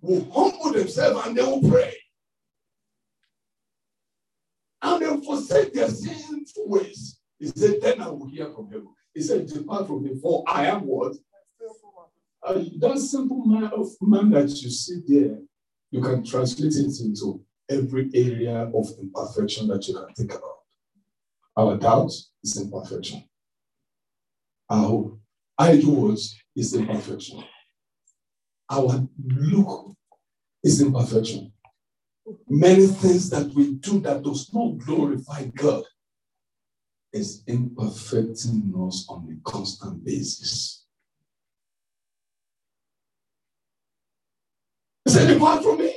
will 0.00 0.30
humble 0.32 0.72
themselves 0.72 1.26
and 1.26 1.36
they 1.36 1.42
will 1.42 1.60
pray. 1.68 1.94
And 4.80 5.02
they 5.02 5.08
will 5.08 5.22
forsake 5.22 5.72
their 5.72 5.88
sinful 5.88 6.68
ways. 6.68 7.18
He 7.38 7.48
said, 7.48 7.80
Then 7.80 8.00
I 8.00 8.08
will 8.08 8.28
hear 8.28 8.50
from 8.52 8.66
heaven. 8.66 8.88
He 9.14 9.22
said, 9.22 9.46
Depart 9.46 9.88
from 9.88 10.04
me, 10.04 10.18
for 10.20 10.44
I 10.46 10.66
am 10.66 10.86
what? 10.86 11.16
Uh, 12.44 12.64
that 12.78 12.98
simple 12.98 13.44
man 13.44 13.70
of 13.72 13.88
man 14.00 14.30
that 14.30 14.48
you 14.48 14.70
see 14.70 15.00
there, 15.06 15.38
you 15.90 16.00
can 16.00 16.24
translate 16.24 16.74
it 16.74 17.00
into 17.00 17.40
every 17.68 18.10
area 18.14 18.70
of 18.74 18.88
imperfection 19.00 19.68
that 19.68 19.86
you 19.86 19.94
can 19.94 20.14
think 20.14 20.32
about. 20.32 20.58
Our 21.56 21.76
doubt 21.76 22.12
is 22.42 22.60
imperfection. 22.60 23.24
Our 24.68 25.16
words 25.58 26.36
is 26.56 26.74
imperfection 26.74 27.44
our 28.70 29.06
look 29.24 29.94
is 30.62 30.80
imperfection. 30.80 31.52
Many 32.48 32.86
things 32.86 33.30
that 33.30 33.52
we 33.54 33.74
do 33.74 34.00
that 34.00 34.22
does 34.22 34.52
not 34.54 34.78
glorify 34.78 35.44
God 35.46 35.84
is 37.12 37.42
imperfecting 37.46 38.72
us 38.86 39.06
on 39.08 39.28
a 39.28 39.50
constant 39.50 40.04
basis. 40.04 40.86
He 45.04 45.12
said, 45.12 45.28
Depart 45.28 45.62
from 45.62 45.78
me. 45.78 45.94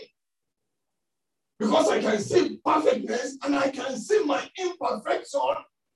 Because 1.57 1.89
I 1.89 2.01
can 2.01 2.19
see 2.19 2.59
perfectness 2.65 3.37
and 3.43 3.55
I 3.55 3.69
can 3.69 3.97
see 3.97 4.23
my 4.25 4.45
imperfection 4.59 5.39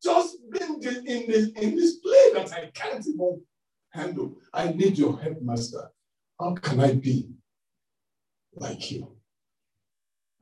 just 0.01 0.38
being 0.51 0.82
in, 0.82 1.27
this, 1.29 1.49
in 1.49 1.75
this 1.75 1.95
play 1.97 2.32
that 2.36 2.53
I 2.53 2.71
can't 2.73 3.05
even 3.05 3.41
handle. 3.91 4.38
I 4.53 4.71
need 4.71 4.97
your 4.97 5.19
help, 5.19 5.41
Master. 5.41 5.91
How 6.39 6.56
can 6.56 6.80
I 6.80 6.93
be 6.93 7.30
like 8.56 8.91
you? 8.91 9.15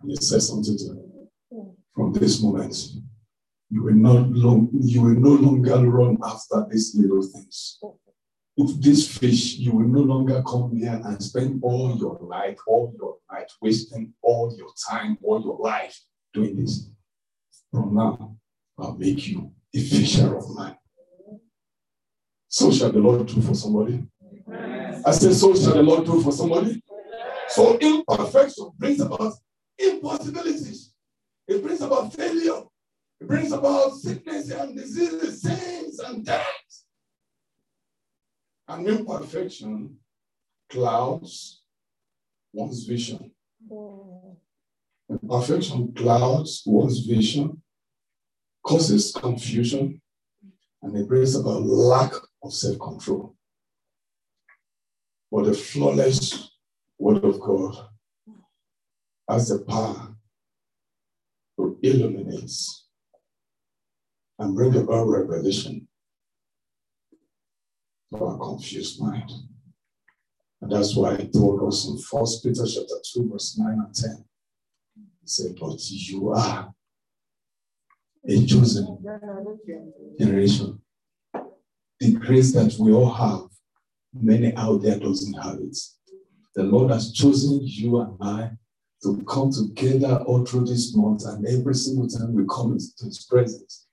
And 0.02 0.12
he 0.12 0.18
says 0.18 0.50
something 0.50 0.78
to 0.78 0.86
him. 0.86 1.78
From 1.96 2.14
this 2.14 2.42
moment, 2.42 2.76
you 3.70 3.84
will 3.84 3.96
not 3.96 4.30
long, 4.30 4.70
you 4.74 5.02
will 5.02 5.20
no 5.20 5.32
longer 5.32 5.90
run 5.90 6.18
after 6.24 6.68
these 6.70 6.96
little 6.96 7.24
things. 7.24 7.80
If 8.56 8.80
this 8.82 9.18
fish, 9.18 9.56
you 9.56 9.72
will 9.72 9.88
no 9.88 10.02
longer 10.02 10.44
come 10.44 10.76
here 10.76 11.02
and 11.04 11.22
spend 11.22 11.60
all 11.64 11.98
your 11.98 12.20
life, 12.22 12.58
all 12.68 12.94
your 12.98 13.18
life, 13.32 13.50
wasting 13.62 14.14
all 14.22 14.54
your 14.58 14.70
time, 14.90 15.18
all 15.24 15.42
your 15.42 15.58
life 15.60 16.00
doing 16.34 16.56
this. 16.56 16.90
From 17.72 17.96
now, 17.96 18.38
I'll 18.78 18.96
make 18.96 19.28
you 19.28 19.52
a 19.76 19.80
fisher 19.80 20.38
of 20.38 20.56
men. 20.56 20.76
So 22.48 22.72
shall 22.72 22.92
the 22.92 23.00
Lord 23.00 23.28
do 23.28 23.42
for 23.42 23.54
somebody. 23.54 24.04
I 24.50 25.12
said, 25.12 25.34
so 25.34 25.54
shall 25.56 25.74
the 25.74 25.84
Lord 25.84 26.06
do 26.06 26.22
for 26.22 26.32
somebody. 26.32 26.82
So 27.50 27.78
imperfection 27.78 28.70
brings 28.78 29.00
about 29.00 29.34
impossibilities. 29.78 30.94
It 31.48 31.64
brings 31.64 31.82
about 31.82 32.14
failure. 32.14 32.64
It 33.20 33.28
brings 33.28 33.52
about 33.52 33.94
sickness 33.96 34.52
and 34.52 34.76
diseases, 34.76 35.42
sins 35.42 36.00
and 36.00 36.26
death. 36.26 36.46
And 38.68 38.88
imperfection 38.88 39.98
clouds 40.70 41.62
one's 42.54 42.84
vision. 42.84 43.32
Imperfection 45.10 45.94
clouds 45.94 46.64
one's 46.66 47.00
vision, 47.00 47.62
causes 48.62 49.14
confusion, 49.14 50.02
and 50.82 50.98
it 50.98 51.08
brings 51.08 51.36
about 51.36 51.64
lack 51.64 52.12
of 52.44 52.54
self 52.54 52.78
control. 52.80 53.37
But 55.32 55.46
the 55.46 55.54
flawless 55.54 56.52
Word 56.98 57.24
of 57.24 57.40
God 57.40 57.76
has 59.30 59.50
the 59.50 59.60
power 59.60 60.16
to 61.58 61.78
illuminate 61.84 62.52
and 64.40 64.56
bring 64.56 64.76
about 64.76 65.08
revelation 65.08 65.88
to 68.13 68.24
our 68.24 68.38
confused 68.38 69.02
mind. 69.02 69.30
And 70.62 70.72
that's 70.72 70.96
why 70.96 71.13
I 71.13 71.30
told 71.32 71.68
us 71.68 71.88
in 71.88 71.98
First 72.00 72.44
Peter 72.44 72.66
chapter 72.66 72.96
2, 73.13 73.30
verse 73.32 73.58
9 73.58 73.84
and 73.86 73.96
10. 73.96 74.26
He 74.96 75.04
said, 75.26 75.56
But 75.60 75.80
you 75.90 76.30
are 76.30 76.74
a 78.28 78.46
chosen 78.46 78.98
generation. 80.20 80.82
The 82.00 82.13
grace 82.13 82.54
that 82.54 82.76
we 82.80 82.92
all 82.92 83.12
have, 83.12 83.50
many 84.13 84.56
out 84.56 84.82
there 84.82 85.00
doesn't 85.00 85.34
have 85.41 85.60
it. 85.60 85.78
The 86.56 86.63
Lord 86.63 86.91
has 86.91 87.12
chosen 87.12 87.60
you 87.63 88.00
and 88.02 88.17
I 88.22 88.52
to 89.04 89.24
come 89.28 89.52
together 89.52 90.24
all 90.26 90.46
through 90.46 90.65
this 90.65 90.96
month, 90.96 91.24
and 91.26 91.46
every 91.48 91.76
single 91.76 92.08
time 92.08 92.34
we 92.34 92.46
come 92.50 92.74
into 92.74 93.06
His 93.06 93.26
presence 93.30 93.86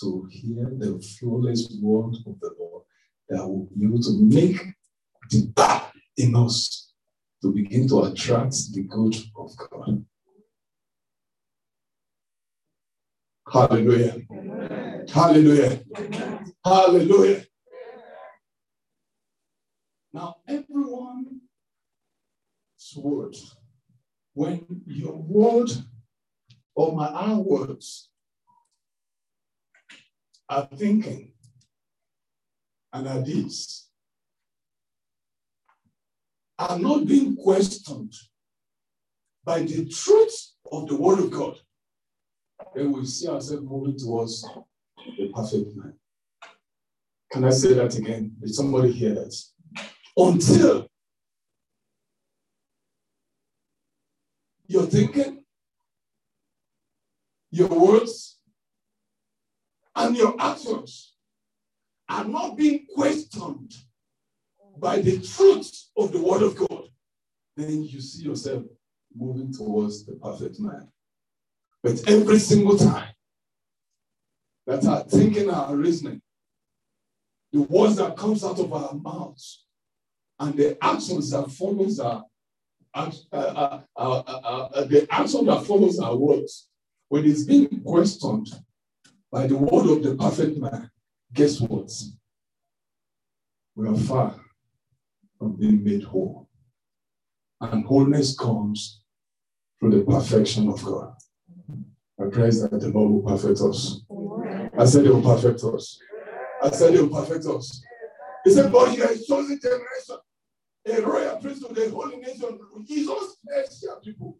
to 0.00 0.28
hear 0.30 0.70
the 0.78 1.00
flawless 1.18 1.76
word 1.82 2.14
of 2.26 2.38
the 2.40 2.54
Lord 2.58 2.84
that 3.28 3.46
will 3.46 3.68
be 3.76 3.86
able 3.86 4.00
to 4.02 4.12
make 4.20 4.58
the 5.30 5.46
bad 5.54 5.82
in 6.16 6.36
us 6.36 6.92
to 7.42 7.52
begin 7.52 7.88
to 7.88 8.04
attract 8.04 8.54
the 8.72 8.82
good 8.82 9.16
of 9.36 9.50
God. 9.56 10.04
Hallelujah. 13.52 14.22
Amen. 14.30 15.06
Hallelujah. 15.08 15.80
Amen. 15.96 16.52
Hallelujah. 16.64 17.44
Now, 20.16 20.36
everyone's 20.48 21.42
word. 22.96 23.36
When 24.32 24.64
your 24.86 25.12
word 25.12 25.68
or 26.74 26.96
my 26.96 27.12
own 27.26 27.44
words 27.44 28.08
are 30.48 30.66
thinking 30.74 31.32
and 32.94 33.06
are 33.06 33.22
deeds 33.22 33.90
are 36.58 36.78
not 36.78 37.06
being 37.06 37.36
questioned 37.36 38.14
by 39.44 39.64
the 39.64 39.86
truth 39.86 40.52
of 40.72 40.88
the 40.88 40.96
word 40.96 41.18
of 41.18 41.30
God, 41.30 41.58
then 42.74 42.90
we 42.90 43.04
see 43.04 43.28
ourselves 43.28 43.64
moving 43.64 43.98
towards 43.98 44.48
the 45.18 45.30
perfect 45.34 45.76
man. 45.76 45.92
Can 47.30 47.44
I 47.44 47.50
say 47.50 47.74
that 47.74 47.94
again? 47.98 48.34
Did 48.40 48.54
somebody 48.54 48.92
hear 48.92 49.14
that? 49.14 49.55
Until 50.16 50.88
your 54.66 54.84
thinking, 54.84 55.44
your 57.50 57.68
words, 57.68 58.38
and 59.94 60.16
your 60.16 60.34
actions 60.38 61.14
are 62.08 62.24
not 62.24 62.56
being 62.56 62.86
questioned 62.94 63.74
by 64.78 65.00
the 65.00 65.20
truth 65.20 65.88
of 65.96 66.12
the 66.12 66.20
Word 66.20 66.42
of 66.42 66.56
God, 66.56 66.84
then 67.56 67.84
you 67.84 68.00
see 68.00 68.24
yourself 68.24 68.64
moving 69.14 69.52
towards 69.52 70.04
the 70.04 70.12
perfect 70.12 70.60
man. 70.60 70.88
But 71.82 72.02
every 72.08 72.38
single 72.38 72.76
time 72.76 73.12
that 74.66 74.84
our 74.86 75.04
thinking, 75.04 75.50
our 75.50 75.74
reasoning, 75.74 76.20
the 77.52 77.62
words 77.62 77.96
that 77.96 78.16
comes 78.16 78.44
out 78.44 78.58
of 78.58 78.72
our 78.72 78.94
mouths, 78.94 79.65
and 80.38 80.56
the 80.56 80.76
actions 80.84 81.30
that 81.30 81.50
follows 81.50 82.00
our 82.00 82.24
uh, 82.96 83.80
the 84.84 85.06
action 85.10 85.44
that 85.46 85.64
follows 85.66 85.98
our 85.98 86.16
words, 86.16 86.68
when 87.08 87.26
it's 87.26 87.44
being 87.44 87.82
questioned 87.84 88.48
by 89.30 89.46
the 89.46 89.56
word 89.56 89.90
of 89.90 90.02
the 90.02 90.16
perfect 90.16 90.56
man, 90.56 90.90
guess 91.32 91.60
what? 91.60 91.90
We 93.74 93.88
are 93.88 93.94
far 93.94 94.34
from 95.38 95.56
being 95.56 95.84
made 95.84 96.04
whole. 96.04 96.48
And 97.60 97.84
wholeness 97.84 98.36
comes 98.36 99.02
through 99.78 99.90
the 99.90 100.04
perfection 100.04 100.68
of 100.68 100.82
God. 100.82 101.14
I 102.18 102.24
pray 102.30 102.48
that 102.48 102.70
the 102.80 102.88
Lord 102.88 103.12
will 103.12 103.22
perfect 103.22 103.60
us. 103.60 104.00
I 104.78 104.86
said 104.86 105.04
He 105.04 105.10
will 105.10 105.22
perfect 105.22 105.62
us. 105.64 105.98
I 106.62 106.70
said 106.70 106.94
He 106.94 107.00
will 107.00 107.08
perfect 107.08 107.44
us. 107.44 107.82
He 108.44 108.52
said, 108.52 108.72
God, 108.72 108.96
you 108.96 109.04
are 109.04 109.10
a 109.10 109.18
chosen 109.18 109.60
generation 109.60 110.16
a 110.86 111.02
royal 111.02 111.36
priesthood, 111.38 111.76
a 111.78 111.90
holy 111.90 112.16
nation, 112.18 112.58
his 112.86 113.08
own 113.08 113.28
special 113.30 114.00
people, 114.02 114.38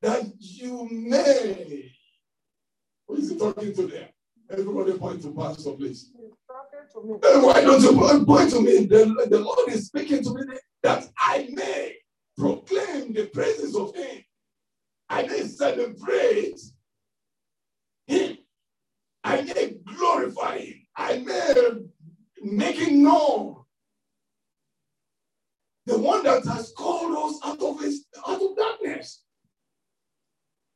that 0.00 0.22
you 0.38 0.88
may. 0.90 1.90
Who 3.06 3.16
is 3.16 3.30
he 3.30 3.38
talking 3.38 3.74
to 3.74 3.86
them? 3.86 4.08
Everybody 4.50 4.98
point 4.98 5.22
to 5.22 5.32
Pastor, 5.32 5.72
please. 5.72 6.10
Why 6.92 7.60
don't 7.62 7.82
you 7.82 8.24
point 8.24 8.50
to 8.50 8.60
me? 8.60 8.86
The, 8.86 9.26
the 9.30 9.40
Lord 9.40 9.70
is 9.70 9.86
speaking 9.86 10.22
to 10.22 10.34
me 10.34 10.42
that 10.82 11.08
I 11.18 11.48
may 11.52 11.96
proclaim 12.36 13.12
the 13.12 13.26
praises 13.32 13.74
of 13.74 13.94
Him. 13.94 14.22
I 15.08 15.22
may 15.22 15.42
celebrate 15.42 16.60
Him. 18.06 18.38
I 19.24 19.42
may 19.42 19.74
glorify 19.96 20.58
Him. 20.58 20.86
I 20.96 21.18
may 21.18 21.54
make 22.42 22.80
it 22.80 22.92
known 22.92 23.63
the 25.86 25.98
one 25.98 26.22
that 26.24 26.44
has 26.46 26.72
called 26.76 27.14
us 27.16 27.40
out 27.44 27.62
of 27.62 27.80
his 27.80 28.06
out 28.26 28.40
of 28.40 28.56
darkness. 28.56 29.22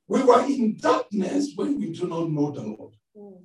We 0.06 0.22
were 0.22 0.44
in 0.44 0.78
darkness 0.78 1.52
when 1.54 1.78
we 1.78 1.92
do 1.92 2.08
not 2.08 2.30
know 2.30 2.50
the 2.50 2.62
Lord. 2.62 2.94
Mm. 3.16 3.44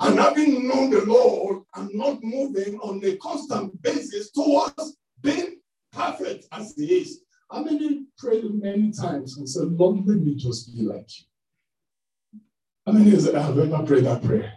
And 0.00 0.18
having 0.18 0.68
known 0.68 0.90
the 0.90 1.04
Lord 1.04 1.64
and 1.74 1.90
not 1.94 2.22
moving 2.22 2.78
on 2.78 3.04
a 3.04 3.16
constant 3.16 3.80
basis 3.82 4.30
towards 4.30 4.96
being 5.20 5.56
perfect 5.92 6.46
as 6.52 6.74
he 6.76 7.00
is. 7.00 7.20
How 7.50 7.62
many 7.62 8.04
prayed 8.16 8.44
many 8.54 8.92
times 8.92 9.38
and 9.38 9.48
said, 9.48 9.72
Lord, 9.72 10.06
let 10.06 10.18
me 10.18 10.34
just 10.34 10.74
be 10.76 10.82
like 10.82 11.08
you? 11.18 12.40
How 12.86 12.92
many 12.92 13.10
have 13.10 13.58
ever 13.58 13.82
prayed 13.84 14.04
that 14.04 14.22
prayer? 14.22 14.52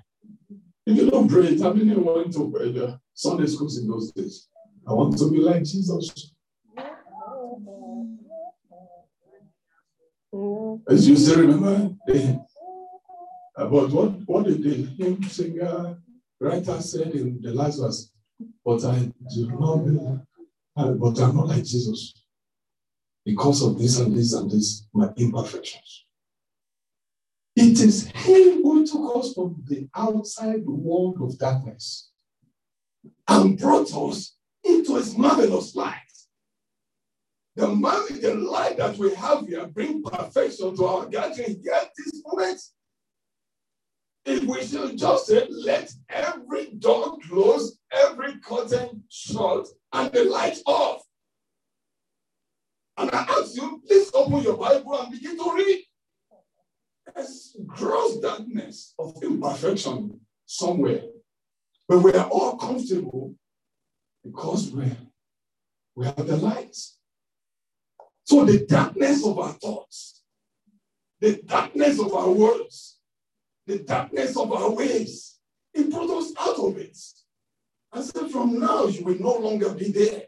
If 0.86 0.97
you 0.97 1.10
don't 1.10 1.30
pray 1.30 1.47
it, 1.47 1.62
how 1.62 1.73
many 1.73 1.95
went 1.95 2.34
to 2.34 2.86
uh, 2.86 2.97
Sunday 3.13 3.47
schools 3.47 3.77
in 3.77 3.88
those 3.88 4.12
days? 4.12 4.47
I 4.91 4.93
want 4.93 5.17
to 5.19 5.32
be 5.32 5.38
like 5.38 5.63
Jesus. 5.63 6.34
As 10.89 11.08
you 11.08 11.15
still 11.15 11.39
remember 11.39 11.95
about 13.56 13.89
what, 13.91 14.12
what 14.25 14.45
did 14.47 14.62
the 14.63 14.86
hymn 14.97 15.23
singer 15.23 15.97
writer 16.41 16.82
said 16.82 17.13
in 17.13 17.39
the 17.41 17.54
last 17.54 17.80
verse? 17.80 18.12
But 18.65 18.84
I 18.84 19.13
do 19.34 19.51
not 19.58 20.25
uh, 20.75 20.91
but 20.91 21.19
I'm 21.21 21.38
not 21.38 21.47
like 21.47 21.63
Jesus 21.63 22.13
because 23.23 23.62
of 23.62 23.80
this 23.80 23.97
and 23.99 24.13
this 24.13 24.34
and 24.34 24.51
this, 24.51 24.88
my 24.93 25.10
imperfections. 25.15 26.06
It 27.56 27.80
is 27.80 28.08
Him 28.08 28.62
who 28.63 28.86
took 28.86 29.15
us 29.15 29.34
from 29.34 29.63
the 29.67 29.88
outside 29.95 30.65
world 30.65 31.21
of 31.21 31.38
darkness 31.38 32.12
and 33.30 33.58
brought 33.58 33.93
us 33.93 34.36
into 34.63 34.95
his 34.95 35.17
marvelous 35.17 35.76
light. 35.76 35.97
The, 37.56 37.67
marvellous 37.67 38.36
light 38.36 38.78
that 38.78 38.97
we 38.97 39.13
have 39.15 39.45
here 39.45 39.67
bring 39.67 40.04
perfection 40.04 40.76
to 40.78 40.86
our 40.86 41.06
gathering 41.08 41.62
here 41.62 41.82
this 41.97 42.24
moment. 42.26 42.62
If 44.24 44.43
we 44.43 44.63
should 44.63 44.97
just 44.97 45.28
say, 45.28 45.47
let 45.50 45.91
every 46.10 46.71
door 46.78 47.17
close, 47.28 47.78
every 47.91 48.38
curtain 48.39 49.04
shut, 49.10 49.67
and 49.91 50.12
the 50.12 50.26
light 50.26 50.60
off. 50.65 51.02
And 52.97 53.10
I 53.12 53.26
ask 53.30 53.56
you, 53.56 53.82
please 53.86 54.12
open 54.13 54.43
your 54.43 54.58
Bible 54.58 55.02
and 55.02 55.12
begin 55.12 55.38
to 55.38 55.54
read. 55.56 55.84
There's 57.15 57.58
gross 57.65 58.19
darkness 58.19 58.93
of 59.00 59.21
imperfection 59.24 60.19
somewhere. 60.45 61.02
But 61.88 62.00
we 62.00 62.13
are 62.13 62.28
all 62.28 62.58
comfortable 62.58 63.36
because 64.23 64.71
we 64.71 64.91
we 65.95 66.05
have 66.05 66.27
the 66.27 66.38
light. 66.38 66.75
So 68.23 68.45
the 68.45 68.65
darkness 68.65 69.25
of 69.25 69.38
our 69.39 69.53
thoughts, 69.53 70.21
the 71.19 71.41
darkness 71.43 71.99
of 71.99 72.13
our 72.13 72.31
words, 72.31 72.99
the 73.67 73.79
darkness 73.79 74.38
of 74.38 74.51
our 74.53 74.71
ways, 74.71 75.39
it 75.73 75.91
brought 75.91 76.10
us 76.10 76.34
out 76.39 76.57
of 76.57 76.77
it. 76.77 76.97
I 77.93 78.01
said, 78.01 78.31
from 78.31 78.60
now 78.60 78.86
you 78.86 79.03
will 79.03 79.19
no 79.19 79.38
longer 79.38 79.73
be 79.73 79.91
there 79.91 80.23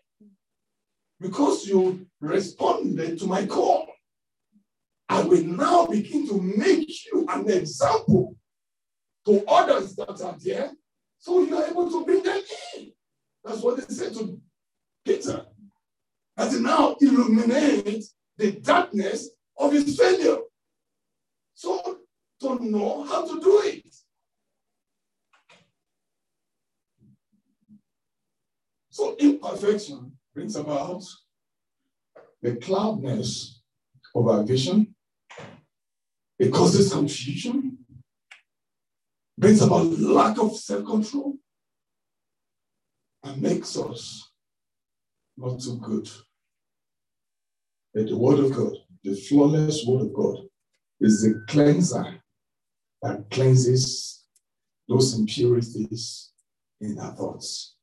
because 1.22 1.66
you 1.66 2.06
responded 2.20 3.18
to 3.20 3.26
my 3.26 3.46
call. 3.46 3.88
I 5.08 5.22
will 5.22 5.44
now 5.44 5.86
begin 5.86 6.28
to 6.28 6.42
make 6.42 7.06
you 7.06 7.26
an 7.30 7.50
example 7.50 8.36
to 9.26 9.44
others 9.48 9.96
that 9.96 10.22
are 10.22 10.36
there 10.44 10.72
so 11.20 11.42
you 11.42 11.56
are 11.56 11.68
able 11.68 11.90
to 11.90 12.04
bring 12.06 12.24
them 12.24 12.42
in. 12.76 12.92
That's 13.44 13.62
what 13.62 13.78
they 13.78 13.94
said 13.94 14.14
to 14.14 14.40
Peter. 15.06 15.46
That 16.38 16.54
now 16.60 16.96
illuminate 17.00 18.06
the 18.38 18.52
darkness 18.54 19.30
of 19.58 19.74
his 19.74 19.98
failure. 19.98 20.38
So 21.54 22.00
to 22.42 22.66
know 22.66 23.04
how 23.04 23.26
to 23.26 23.40
do 23.40 23.62
it. 23.64 23.84
So 28.90 29.16
imperfection 29.18 30.12
brings 30.34 30.56
about 30.56 31.04
the 32.42 32.56
cloudness 32.58 33.62
of 34.14 34.28
our 34.28 34.44
vision. 34.44 34.96
It 36.38 36.52
causes 36.52 36.92
confusion, 36.92 37.78
brings 39.38 39.62
about 39.62 39.86
lack 40.00 40.38
of 40.38 40.56
self-control, 40.58 41.38
and 43.24 43.42
makes 43.42 43.78
us 43.78 44.30
not 45.38 45.60
too 45.60 45.78
good. 45.78 46.10
But 47.94 48.08
the 48.08 48.18
word 48.18 48.40
of 48.40 48.54
God, 48.54 48.74
the 49.04 49.16
flawless 49.16 49.86
word 49.86 50.02
of 50.02 50.14
God, 50.14 50.38
is 51.00 51.22
the 51.22 51.44
cleanser 51.48 52.22
that 53.02 53.30
cleanses 53.30 54.24
those 54.88 55.18
impurities 55.18 56.32
in 56.82 57.00
our 57.00 57.16
thoughts 57.16 57.76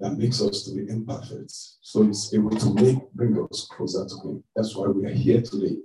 that 0.00 0.16
makes 0.16 0.42
us 0.42 0.64
to 0.64 0.74
be 0.74 0.88
imperfect. 0.90 1.50
So 1.80 2.02
it's 2.02 2.32
able 2.34 2.50
to 2.50 2.74
make 2.74 3.12
bring 3.12 3.38
us 3.50 3.66
closer 3.70 4.04
to 4.04 4.28
Him. 4.28 4.44
That's 4.54 4.76
why 4.76 4.88
we 4.88 5.06
are 5.06 5.14
here 5.14 5.40
today 5.40 5.76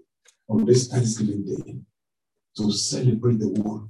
on 0.49 0.65
this 0.65 0.87
Thanksgiving 0.87 1.45
Day 1.45 1.79
to 2.57 2.71
celebrate 2.71 3.39
the 3.39 3.49
one 3.49 3.89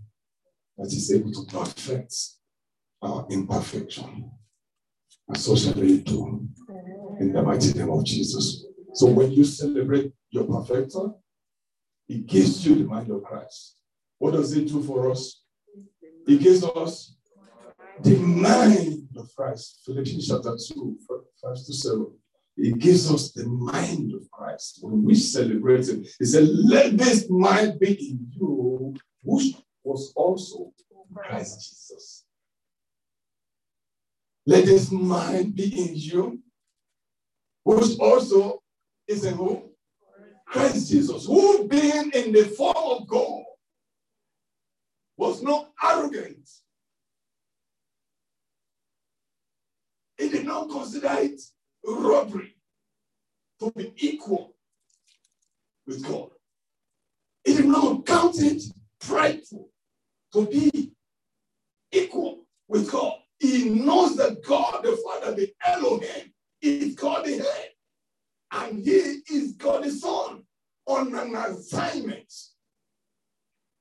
that 0.78 0.88
is 0.88 1.12
able 1.12 1.32
to 1.32 1.45
perfect 1.45 2.13
our 3.02 3.26
imperfection. 3.32 4.32
And 5.32 5.39
so 5.39 5.56
shall 5.56 5.74
we 5.76 6.02
do 6.02 6.46
in 7.22 7.32
the 7.32 7.41
mighty 7.41 7.72
name 7.72 7.89
of 7.89 8.04
Jesus. 8.04 8.65
So 8.94 9.06
when 9.08 9.32
you 9.32 9.46
celebrate 9.46 10.12
your 10.30 10.44
perfecter, 10.44 11.12
it 12.10 12.26
gives 12.26 12.67
you 12.67 12.76
the 12.76 12.84
mind 12.84 13.10
of 13.10 13.24
Christ. 13.24 13.78
What 14.17 14.32
does 14.32 14.52
it 14.58 14.67
do 14.67 14.84
for 14.84 15.10
us? 15.10 15.44
It 16.28 16.41
gives 16.41 16.65
us 16.65 17.15
the 18.02 18.17
mind 18.17 19.08
of 19.15 19.34
Christ. 19.34 19.84
Philippians 19.86 20.28
chapter 20.28 20.58
2, 20.67 20.98
5 21.41 21.54
to 21.65 21.74
7. 21.76 22.08
It 22.58 22.78
gives 22.80 23.10
us 23.10 23.32
the 23.32 23.48
mind 23.48 24.12
of 24.13 24.30
Christ. 24.32 24.80
When 24.82 25.02
we 25.02 25.15
celebrate 25.15 25.88
it, 25.88 26.10
he 26.20 26.26
said, 26.26 26.44
Let 26.46 26.98
this 26.98 27.30
mind 27.30 27.80
be 27.80 27.94
in 27.94 28.28
you, 28.32 28.96
which 29.24 29.56
was 29.82 30.12
also 30.13 30.74
Christ 31.15 31.70
Jesus. 31.70 32.26
Let 34.45 34.65
this 34.65 34.91
mind 34.91 35.56
be 35.56 35.65
in 35.65 35.95
you, 35.95 36.39
which 37.63 37.97
also 37.99 38.62
is 39.08 39.25
in 39.25 39.36
who? 39.36 39.69
Christ 40.45 40.91
Jesus, 40.91 41.25
who 41.25 41.67
being 41.67 42.12
in 42.12 42.34
the 42.34 42.45
form 42.58 42.75
of 43.01 43.08
God 43.08 43.43
was 45.17 45.41
not 45.41 45.71
arrogant. 45.82 46.49
He 50.17 50.30
did 50.30 50.45
not 50.45 50.69
consider 50.69 51.15
it 51.19 51.41
robbery 51.86 52.56
to 53.60 53.71
be 53.71 53.93
equal 53.97 54.56
with 55.88 56.06
God. 56.06 56.32
He 57.45 57.56
did 57.56 57.65
not 57.65 58.06
count 58.06 58.36
it 58.39 58.63
prideful 58.99 59.69
to 60.34 60.45
be 60.47 60.91
equal 61.91 62.45
with 62.67 62.91
God. 62.91 63.21
He 63.41 63.71
knows 63.71 64.17
that 64.17 64.43
God, 64.43 64.84
the 64.84 64.95
Father, 65.04 65.34
the 65.34 65.51
Elohim, 65.65 66.32
is 66.62 66.93
God 66.93 67.25
the 67.25 67.38
head. 67.38 67.69
And 68.51 68.86
he 68.86 68.91
is 68.91 69.54
God 69.54 69.84
the 69.84 69.89
Son 69.89 70.43
on 70.86 71.15
an 71.15 71.36
assignment. 71.36 72.32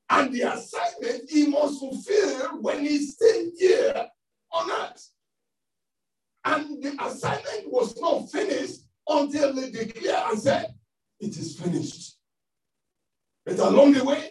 And 0.08 0.32
the 0.32 0.50
assignment 0.50 1.28
he 1.28 1.48
must 1.48 1.78
fulfill 1.78 2.62
when 2.62 2.80
he's 2.80 3.12
still 3.12 3.50
here 3.58 4.08
on 4.50 4.70
earth. 4.70 5.10
And 6.46 6.82
the 6.82 6.96
assignment 7.04 7.70
was 7.70 8.00
not 8.00 8.30
finished 8.30 8.80
until 9.06 9.52
they 9.52 9.70
declared 9.70 10.30
and 10.30 10.40
said, 10.40 10.74
It 11.20 11.36
is 11.36 11.60
finished. 11.60 12.16
But 13.44 13.58
along 13.58 13.92
the 13.92 14.04
way, 14.04 14.30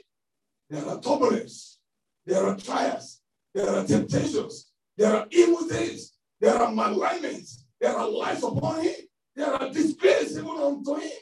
there 0.71 0.87
are 0.87 0.99
turbulence, 0.99 1.77
there 2.25 2.43
are 2.47 2.57
trials, 2.57 3.21
there 3.53 3.69
are 3.69 3.85
temptations, 3.85 4.68
there 4.99 5.15
are 5.15 5.25
evil 5.31 5.63
things. 5.63 6.11
there 6.41 6.55
are 6.55 6.71
malignments, 6.71 7.65
there 7.79 7.95
are 7.95 8.07
lies 8.07 8.43
upon 8.43 8.81
him, 8.81 8.95
there 9.33 9.49
are 9.53 9.69
disgrace 9.71 10.31
even 10.33 10.57
unto 10.57 10.95
him. 10.95 11.19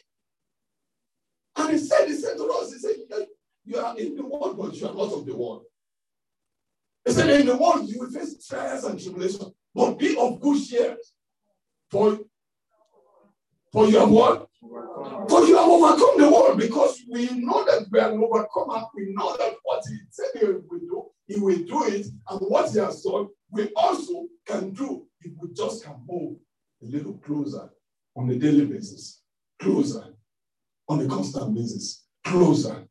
And 1.56 1.72
he 1.72 1.78
said, 1.78 2.08
He 2.08 2.16
said 2.16 2.38
to 2.38 2.46
us, 2.46 2.74
He 2.74 2.80
said, 2.80 2.96
You 3.66 3.78
are 3.78 3.96
in 3.98 4.16
the 4.16 4.26
world, 4.26 4.58
but 4.58 4.74
you 4.76 4.88
are 4.88 4.96
not 4.96 5.14
of 5.14 5.26
the 5.28 5.36
world. 5.36 5.64
He 7.06 7.12
said, 7.14 7.30
In 7.40 7.46
the 7.46 7.56
world, 7.56 7.88
you 7.88 8.00
will 8.00 8.10
face 8.10 8.48
trials 8.48 8.84
and 8.84 9.00
tribulations, 9.00 9.54
but 9.76 9.94
be 10.00 10.18
of 10.18 10.42
good 10.42 10.60
cheer. 10.68 10.98
For, 11.92 12.20
for 13.72 13.88
you 13.88 14.00
have 14.00 14.10
what? 14.10 14.48
For 14.60 15.46
you 15.46 15.56
have 15.56 15.68
overcome 15.70 16.20
the 16.20 16.30
world 16.32 16.58
because 16.60 17.00
we 17.12 17.30
know 17.30 17.64
that 17.66 17.86
we 17.92 18.00
are 18.00 18.12
overcome 18.12 18.72
and 18.72 18.86
we 18.96 19.14
know 19.14 19.38
that 19.38 19.54
what 19.64 19.84
he 19.88 19.98
said 20.10 20.26
he 20.40 20.46
will 20.48 20.62
do, 20.80 21.06
he 21.28 21.40
will 21.40 21.58
do 21.58 21.86
it. 21.88 22.08
And 22.30 22.40
what 22.42 22.72
he 22.72 22.80
has 22.80 23.04
done, 23.04 23.28
we 23.52 23.70
also 23.76 24.28
can 24.46 24.72
do 24.72 25.06
if 25.22 25.32
we 25.40 25.54
just 25.54 25.84
can 25.84 25.96
move 26.08 26.38
a 26.82 26.86
little 26.86 27.18
closer 27.18 27.70
on 28.16 28.30
a 28.30 28.36
daily 28.36 28.66
basis, 28.66 29.22
closer 29.62 30.04
on 30.90 31.02
a 31.02 31.08
constant 31.08 31.56
basis, 31.56 32.06
closer 32.24 32.88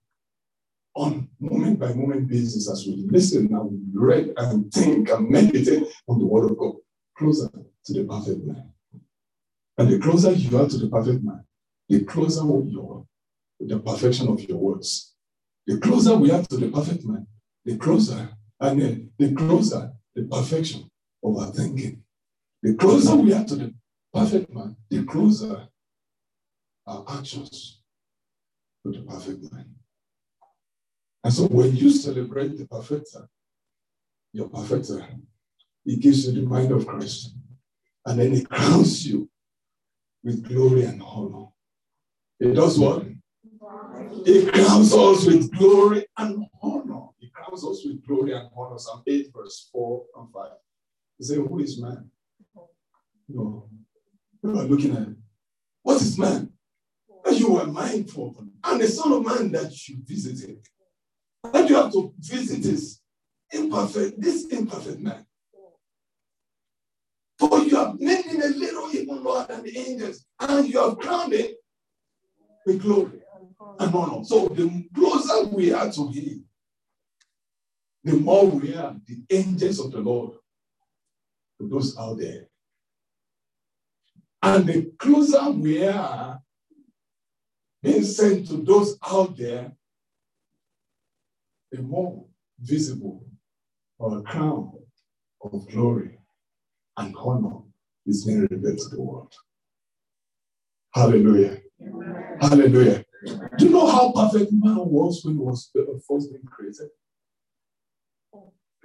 on 0.94 1.29
moment 1.40 1.79
by 1.79 1.92
moment 1.92 2.29
basis 2.29 2.70
as 2.70 2.87
we 2.87 3.07
listen 3.11 3.53
and 3.55 3.83
read 3.94 4.33
and 4.37 4.72
think 4.72 5.11
and 5.11 5.29
meditate 5.29 5.85
on 6.09 6.18
the 6.18 6.25
word 6.25 6.51
of 6.51 6.59
God, 6.59 6.75
closer 7.16 7.49
to 7.85 7.92
the 7.92 8.05
perfect 8.05 8.44
man. 8.44 8.70
And 9.79 9.90
the 9.90 9.99
closer 9.99 10.33
you 10.33 10.59
are 10.59 10.68
to 10.68 10.79
the 10.79 10.88
perfect 10.88 11.22
man, 11.22 11.44
the 11.88 12.05
closer 12.05 12.40
you 12.40 12.81
are 12.90 13.04
to 13.61 13.75
the 13.75 13.79
perfection 13.81 14.29
of 14.29 14.42
your 14.44 14.58
words. 14.58 15.15
The 15.67 15.79
closer 15.79 16.17
we 16.17 16.31
are 16.31 16.42
to 16.42 16.56
the 16.56 16.71
perfect 16.71 17.04
man, 17.04 17.27
the 17.67 17.77
closer, 17.77 18.31
and 18.60 19.10
the 19.19 19.35
closer 19.35 19.92
the 20.14 20.23
perfection 20.23 20.88
of 21.23 21.37
our 21.37 21.52
thinking. 21.52 22.02
The 22.62 22.75
closer 22.75 23.17
we 23.17 23.33
are 23.35 23.44
to 23.44 23.56
the 23.56 23.75
perfect 24.14 24.54
man, 24.54 24.77
the 24.88 25.04
closer 25.04 25.69
our 26.87 27.04
actions 27.08 27.83
to 28.85 28.92
the 28.92 29.00
perfect 29.02 29.52
man. 29.52 29.75
And 31.25 31.33
so 31.35 31.48
when 31.48 31.75
you 31.75 31.90
celebrate 31.90 32.56
the 32.56 32.67
perfecter, 32.67 33.29
your 34.33 34.48
perfecter, 34.48 35.04
he 35.85 35.96
gives 35.96 36.27
you 36.27 36.40
the 36.40 36.46
mind 36.46 36.71
of 36.71 36.87
Christ. 36.87 37.35
And 38.06 38.21
then 38.21 38.33
he 38.33 38.44
crowns 38.44 39.04
you 39.04 39.29
with 40.23 40.48
glory 40.48 40.85
and 40.85 41.02
honor. 41.02 41.46
It 42.38 42.54
does 42.54 42.79
what? 42.79 43.06
It 44.25 44.52
crowns 44.54 44.92
us 44.94 45.27
with 45.27 45.50
glory 45.56 46.06
and 46.17 46.46
honor. 46.62 47.08
Crowns 47.47 47.65
us 47.65 47.85
with 47.85 48.05
glory 48.07 48.33
and 48.33 48.49
honor. 48.57 48.79
Psalm 48.79 49.03
8, 49.07 49.31
verse 49.35 49.69
4 49.73 50.05
and 50.17 50.33
5. 50.33 50.51
He 51.19 51.25
said, 51.25 51.38
Who 51.38 51.59
is 51.61 51.81
man? 51.81 52.11
No. 53.29 53.69
You 54.42 54.59
are 54.59 54.65
looking 54.65 54.92
at 54.92 54.99
him. 54.99 55.23
What 55.83 56.01
is 56.03 56.19
man? 56.19 56.51
That 57.25 57.38
you 57.38 57.53
were 57.53 57.67
mindful 57.67 58.31
of 58.31 58.37
him. 58.37 58.53
And 58.65 58.81
the 58.81 58.88
Son 58.88 59.13
of 59.13 59.25
Man 59.25 59.53
that 59.53 59.88
you 59.88 59.99
visited. 60.05 60.59
That 61.53 61.69
you 61.69 61.77
have 61.77 61.92
to 61.92 62.13
visit 62.19 62.63
this 62.63 63.01
imperfect, 63.53 64.21
this 64.21 64.47
imperfect 64.47 65.01
man. 65.01 65.25
For 67.38 67.61
you 67.61 67.77
have 67.77 68.01
made 68.01 68.25
him 68.25 68.42
a 68.42 68.49
little 68.49 68.90
even 68.94 69.23
lower 69.23 69.47
than 69.47 69.63
the 69.63 69.79
angels, 69.79 70.25
and 70.40 70.69
you 70.69 70.81
have 70.81 70.99
crowned 70.99 71.33
him 71.33 71.49
with 72.65 72.83
glory 72.83 73.21
and 73.79 73.94
honor. 73.94 74.25
So 74.25 74.49
the 74.49 74.88
closer 74.94 75.47
we 75.49 75.73
are 75.73 75.92
to 75.92 76.09
him, 76.09 76.46
the 78.07 78.13
more 78.13 78.46
we 78.46 78.73
are 78.73 78.94
the 79.04 79.21
angels 79.31 79.81
of 79.81 79.90
the 79.90 79.98
Lord 79.98 80.35
to 81.59 81.69
those 81.69 81.98
out 81.98 82.19
there. 82.19 82.46
And 84.40 84.65
the 84.65 84.92
closer 84.96 85.50
we 85.50 85.85
are 85.85 86.40
being 87.83 88.04
sent 88.04 88.46
to 88.46 88.59
those 88.59 88.96
out 89.04 89.37
there, 89.37 89.73
the 91.73 91.83
more 91.83 92.25
visible 92.61 93.27
our 94.00 94.23
crown 94.23 94.71
of 95.42 95.69
glory 95.69 96.17
and 96.98 97.13
honor 97.19 97.59
is 98.07 98.25
being 98.25 98.42
revealed 98.42 98.79
to 98.79 98.88
the 98.88 99.02
world. 99.02 99.35
Hallelujah. 100.94 101.59
Hallelujah. 102.40 103.04
Do 103.59 103.67
you 103.67 103.71
know 103.71 103.88
how 103.88 104.13
perfect 104.13 104.52
man 104.52 104.77
was 104.77 105.25
when 105.25 105.35
he 105.35 105.40
was 105.40 105.73
first 106.09 106.31
being 106.31 106.44
created? 106.44 106.90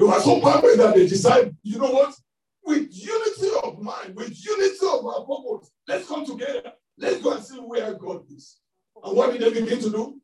They 0.01 0.07
were 0.07 0.19
so 0.19 0.41
perfect 0.41 0.77
that 0.77 0.95
they 0.95 1.05
decided, 1.05 1.55
you 1.61 1.77
know 1.77 1.91
what? 1.91 2.15
With 2.63 2.87
unity 2.91 3.51
of 3.63 3.79
mind, 3.83 4.15
with 4.15 4.35
unity 4.43 4.75
of 4.91 5.05
our 5.05 5.23
purpose, 5.25 5.69
let's 5.87 6.07
come 6.07 6.25
together. 6.25 6.73
Let's 6.97 7.21
go 7.21 7.33
and 7.33 7.45
see 7.45 7.59
where 7.59 7.93
God 7.93 8.23
is. 8.35 8.57
And 9.03 9.15
what 9.15 9.31
did 9.31 9.41
they 9.41 9.61
begin 9.61 9.79
to 9.79 9.91
do? 9.91 10.19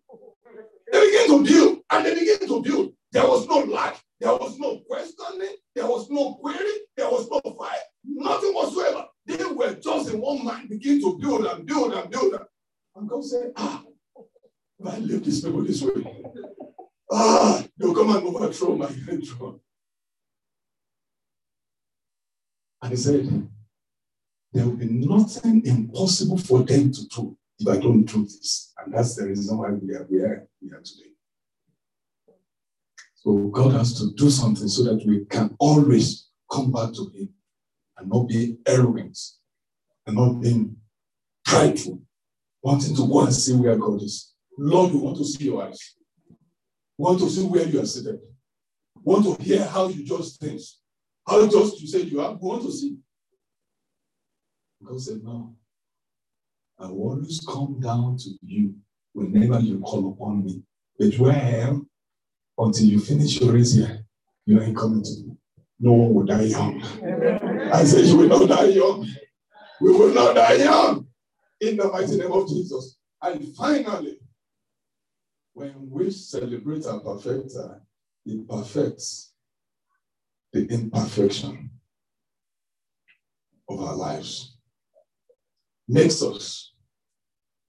They 0.91 1.05
began 1.05 1.27
to 1.27 1.43
build, 1.43 1.79
and 1.91 2.05
they 2.07 2.15
began 2.15 2.47
to 2.47 2.61
build. 2.63 2.93
There 3.11 3.27
was 3.27 3.47
no 3.47 3.59
lack, 3.71 4.01
there 4.19 4.31
was 4.31 4.57
no 4.57 4.79
questioning, 4.79 5.55
there 5.75 5.85
was 5.85 6.09
no 6.09 6.33
query, 6.41 6.79
there 6.95 7.11
was 7.11 7.29
no 7.29 7.39
fire, 7.51 7.77
nothing 8.03 8.53
whatsoever. 8.55 9.05
They 9.27 9.43
were 9.45 9.75
just 9.75 10.11
in 10.11 10.19
one 10.19 10.43
mind, 10.43 10.69
begin 10.69 10.99
to 11.01 11.19
build 11.19 11.45
and 11.45 11.67
build 11.67 11.93
and 11.93 12.09
build. 12.09 12.33
And 12.95 13.07
God 13.07 13.23
said, 13.23 13.51
Ah, 13.55 13.83
if 14.79 14.87
I 14.87 14.97
leave 14.97 15.23
these 15.23 15.41
people 15.41 15.61
this 15.61 15.83
way, 15.83 16.23
ah, 17.11 17.63
they'll 17.77 17.93
come 17.93 18.15
and 18.15 18.25
overthrow 18.25 18.75
my 18.75 18.87
throne. 19.23 19.59
And 22.81 22.91
he 22.91 22.97
said, 22.97 23.49
There 24.53 24.65
will 24.65 24.77
be 24.77 24.85
nothing 24.85 25.65
impossible 25.65 26.37
for 26.37 26.63
them 26.63 26.91
to 26.91 27.07
do 27.07 27.37
if 27.59 27.67
I 27.67 27.77
don't 27.77 28.03
do 28.03 28.23
this. 28.23 28.73
And 28.77 28.93
that's 28.93 29.15
the 29.15 29.27
reason 29.27 29.57
why 29.57 29.71
we 29.71 29.93
are 29.95 30.03
where 30.03 30.47
we 30.61 30.71
are 30.71 30.81
today. 30.81 31.11
So 33.15 33.47
God 33.47 33.73
has 33.73 33.97
to 33.99 34.13
do 34.13 34.29
something 34.29 34.67
so 34.67 34.83
that 34.83 35.03
we 35.05 35.25
can 35.25 35.55
always 35.59 36.27
come 36.51 36.71
back 36.71 36.93
to 36.93 37.11
Him 37.13 37.29
and 37.97 38.09
not 38.09 38.27
be 38.27 38.57
arrogant 38.65 39.17
and 40.05 40.15
not 40.15 40.41
being 40.41 40.77
prideful, 41.45 42.01
wanting 42.61 42.95
to 42.95 43.07
go 43.07 43.25
and 43.25 43.33
see 43.33 43.53
where 43.53 43.75
God 43.75 44.01
is. 44.01 44.33
Lord, 44.57 44.93
we 44.93 44.99
want 44.99 45.17
to 45.17 45.25
see 45.25 45.45
your 45.45 45.63
eyes. 45.63 45.95
We 46.97 47.03
want 47.03 47.19
to 47.19 47.29
see 47.29 47.45
where 47.45 47.65
you 47.67 47.81
are 47.81 47.85
seated. 47.85 48.19
We 49.03 49.13
want 49.13 49.37
to 49.37 49.43
hear 49.43 49.65
how 49.65 49.87
you 49.87 50.05
judge 50.05 50.37
think. 50.37 50.61
How 51.27 51.45
just 51.45 51.81
you 51.81 51.87
say 51.87 52.01
you 52.03 52.21
are. 52.21 52.33
Want 52.35 52.63
to 52.63 52.71
see. 52.71 52.97
God 54.83 55.01
said, 55.01 55.23
No. 55.23 55.55
I 56.79 56.87
will 56.87 57.09
always 57.09 57.41
come 57.45 57.79
down 57.81 58.17
to 58.17 58.29
you 58.45 58.75
whenever 59.13 59.59
you 59.59 59.79
call 59.79 60.11
upon 60.11 60.45
me. 60.45 60.61
But 60.97 61.17
where 61.17 61.33
I 61.33 61.67
am, 61.67 61.89
until 62.57 62.85
you 62.85 62.99
finish 62.99 63.41
your 63.41 63.51
race 63.51 63.73
here, 63.73 64.05
you 64.45 64.61
ain't 64.61 64.77
coming 64.77 65.03
to 65.03 65.09
me. 65.09 65.35
No 65.79 65.91
one 65.93 66.13
will 66.13 66.25
die 66.25 66.43
young. 66.43 66.81
I 67.73 67.83
said, 67.83 68.05
You 68.05 68.17
will 68.17 68.29
not 68.29 68.47
die 68.47 68.65
young. 68.67 69.07
We 69.81 69.91
will 69.91 70.13
not 70.13 70.35
die 70.35 70.53
young. 70.53 71.07
In 71.59 71.77
the 71.77 71.89
mighty 71.89 72.17
name 72.17 72.31
of 72.31 72.47
Jesus. 72.47 72.97
And 73.21 73.53
finally, 73.55 74.19
when 75.53 75.89
we 75.89 76.11
celebrate 76.11 76.85
our 76.85 76.99
perfecter, 76.99 77.81
it 78.25 78.47
perfects 78.47 79.33
the 80.53 80.65
imperfection 80.67 81.69
of 83.69 83.81
our 83.81 83.95
lives 83.95 84.57
makes 85.87 86.21
us 86.21 86.73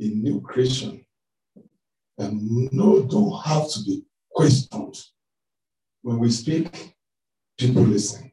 a 0.01 0.05
new 0.05 0.41
creation 0.41 1.05
and 2.19 2.73
no 2.73 3.03
don't 3.05 3.41
have 3.43 3.71
to 3.71 3.83
be 3.85 4.03
questioned. 4.31 4.97
When 6.03 6.19
we 6.19 6.31
speak, 6.31 6.95
people 7.59 7.83
listen. 7.83 8.33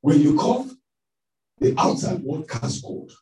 When 0.00 0.20
you 0.20 0.36
cough, 0.36 0.70
the 1.58 1.74
outside 1.78 2.22
world 2.22 2.48
cold. 2.48 3.12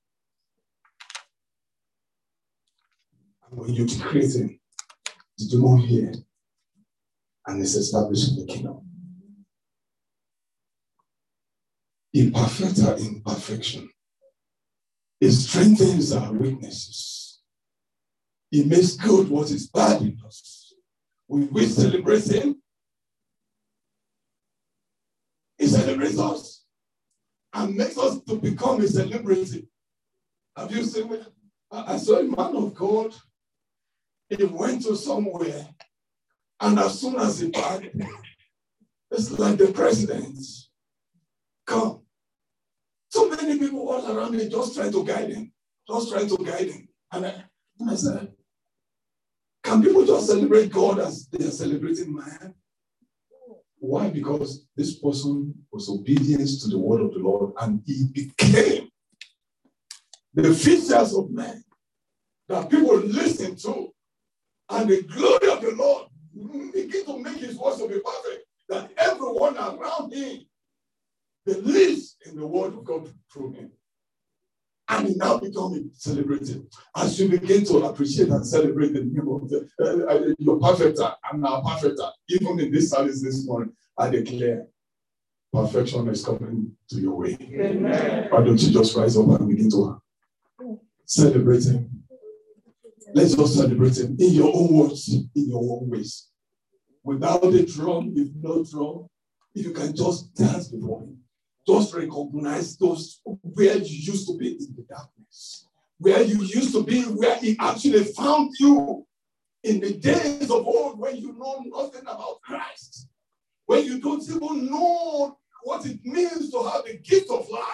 And 3.48 3.58
when 3.58 3.70
you're 3.70 3.86
decreasing, 3.86 4.58
the 5.38 5.46
demon 5.46 5.78
here 5.78 6.12
and 7.46 7.60
it's 7.60 7.74
establishing 7.74 8.36
the 8.36 8.52
kingdom. 8.52 8.80
He 12.12 12.30
perfects 12.30 12.84
our 12.84 12.96
imperfection. 12.96 13.88
He 15.20 15.30
strengthens 15.30 16.12
our 16.12 16.32
weaknesses. 16.32 17.40
He 18.50 18.64
makes 18.64 18.92
good 18.92 19.28
what 19.28 19.50
is 19.50 19.68
bad 19.68 20.02
in 20.02 20.18
us. 20.24 20.72
When 21.26 21.50
we 21.52 21.66
celebrate 21.66 22.24
Him, 22.24 22.62
He 25.58 25.66
celebrates 25.66 26.18
us 26.18 26.64
and 27.52 27.74
makes 27.74 27.98
us 27.98 28.20
to 28.22 28.36
become 28.36 28.80
a 28.80 28.88
celebrity. 28.88 29.68
Have 30.56 30.70
you 30.70 30.84
seen 30.84 31.12
it? 31.12 31.26
I 31.70 31.96
saw 31.96 32.18
a 32.18 32.24
man 32.24 32.56
of 32.56 32.74
God. 32.74 33.14
He 34.28 34.44
went 34.44 34.82
to 34.82 34.96
somewhere, 34.96 35.66
and 36.60 36.78
as 36.78 37.00
soon 37.00 37.16
as 37.16 37.40
he 37.40 37.50
back, 37.50 37.82
it's 39.10 39.30
like 39.38 39.58
the 39.58 39.72
president 39.72 40.38
come. 41.66 42.00
So 43.10 43.28
many 43.28 43.58
people 43.58 43.88
all 43.88 44.16
around 44.16 44.36
me 44.36 44.48
just 44.48 44.74
trying 44.74 44.92
to 44.92 45.04
guide 45.04 45.32
him, 45.32 45.52
just 45.88 46.10
trying 46.10 46.28
to 46.28 46.36
guide 46.44 46.68
him. 46.68 46.88
And 47.12 47.26
I, 47.26 47.44
I 47.88 47.94
said, 47.94 48.32
can 49.62 49.82
people 49.82 50.06
just 50.06 50.26
celebrate 50.26 50.72
God 50.72 50.98
as 50.98 51.28
they 51.28 51.44
are 51.44 51.50
celebrating 51.50 52.14
man? 52.14 52.54
Why? 53.78 54.08
Because 54.08 54.66
this 54.76 54.98
person 54.98 55.54
was 55.70 55.88
obedient 55.88 56.48
to 56.62 56.68
the 56.68 56.78
word 56.78 57.02
of 57.02 57.12
the 57.12 57.20
Lord 57.20 57.52
and 57.60 57.82
he 57.84 58.06
became 58.12 58.88
the 60.34 60.54
features 60.54 61.14
of 61.14 61.30
man 61.30 61.62
that 62.48 62.70
people 62.70 62.96
listen 62.96 63.56
to. 63.56 63.92
And 64.68 64.88
the 64.88 65.02
glory 65.02 65.50
of 65.50 65.62
the 65.62 65.74
Lord 65.76 66.08
begin 66.72 67.04
to 67.06 67.18
make 67.18 67.38
his 67.38 67.56
voice 67.56 67.78
to 67.78 67.88
be 67.88 68.00
perfect, 68.00 68.46
that 68.68 68.90
everyone 68.96 69.56
around 69.56 70.12
him 70.12 70.40
believes 71.44 72.16
in 72.26 72.36
the 72.36 72.46
word 72.46 72.74
of 72.74 72.84
God 72.84 73.08
through 73.32 73.52
him. 73.52 73.70
And 74.88 75.08
he 75.08 75.14
now 75.14 75.38
becoming 75.38 75.90
celebrated. 75.92 76.64
As 76.94 77.18
you 77.18 77.28
begin 77.28 77.64
to 77.66 77.78
appreciate 77.78 78.28
and 78.28 78.46
celebrate 78.46 78.92
the 78.92 79.00
name 79.00 79.28
of 79.28 79.48
the, 79.48 79.68
uh, 79.80 80.12
uh, 80.12 80.34
your 80.38 80.60
perfecter 80.60 81.12
and 81.32 81.44
our 81.44 81.60
perfecter, 81.62 82.08
even 82.28 82.60
in 82.60 82.70
this 82.70 82.90
service 82.90 83.20
this 83.20 83.44
morning, 83.46 83.72
I 83.98 84.10
declare 84.10 84.66
perfection 85.52 86.08
is 86.08 86.24
coming 86.24 86.70
to 86.90 87.00
your 87.00 87.16
way. 87.16 87.36
Amen. 87.40 88.28
Why 88.30 88.44
don't 88.44 88.62
you 88.62 88.72
just 88.72 88.94
rise 88.94 89.16
up 89.16 89.26
and 89.28 89.48
begin 89.48 89.70
to 89.70 90.00
celebrate 91.04 91.64
him? 91.64 91.95
Let's 93.14 93.34
just 93.34 93.54
celebrate 93.54 93.98
him 93.98 94.16
in 94.18 94.32
your 94.32 94.54
own 94.54 94.72
words, 94.72 95.08
in 95.08 95.48
your 95.48 95.62
own 95.62 95.90
ways. 95.90 96.28
Without 97.02 97.44
a 97.44 97.64
drum, 97.64 98.14
with 98.14 98.34
no 98.40 98.64
drum, 98.64 99.06
if 99.54 99.64
you 99.64 99.72
can 99.72 99.94
just 99.94 100.34
dance 100.34 100.68
before 100.68 101.02
him 101.02 101.16
just 101.66 101.94
recognize 101.94 102.76
those 102.76 103.20
where 103.24 103.76
you 103.76 104.12
used 104.12 104.28
to 104.28 104.36
be 104.36 104.52
in 104.52 104.74
the 104.76 104.84
darkness, 104.88 105.66
where 105.98 106.22
you 106.22 106.38
used 106.42 106.72
to 106.72 106.84
be, 106.84 107.02
where 107.02 107.36
He 107.36 107.56
actually 107.58 108.04
found 108.04 108.52
you 108.60 109.04
in 109.64 109.80
the 109.80 109.94
days 109.94 110.50
of 110.50 110.66
old 110.66 110.98
when 110.98 111.16
you 111.16 111.36
know 111.36 111.64
nothing 111.66 112.02
about 112.02 112.40
Christ, 112.42 113.08
when 113.66 113.84
you 113.84 114.00
don't 114.00 114.22
even 114.22 114.70
know 114.70 115.38
what 115.64 115.84
it 115.86 115.98
means 116.04 116.50
to 116.52 116.62
have 116.62 116.84
the 116.84 116.98
gift 116.98 117.30
of 117.30 117.48
life. 117.48 117.64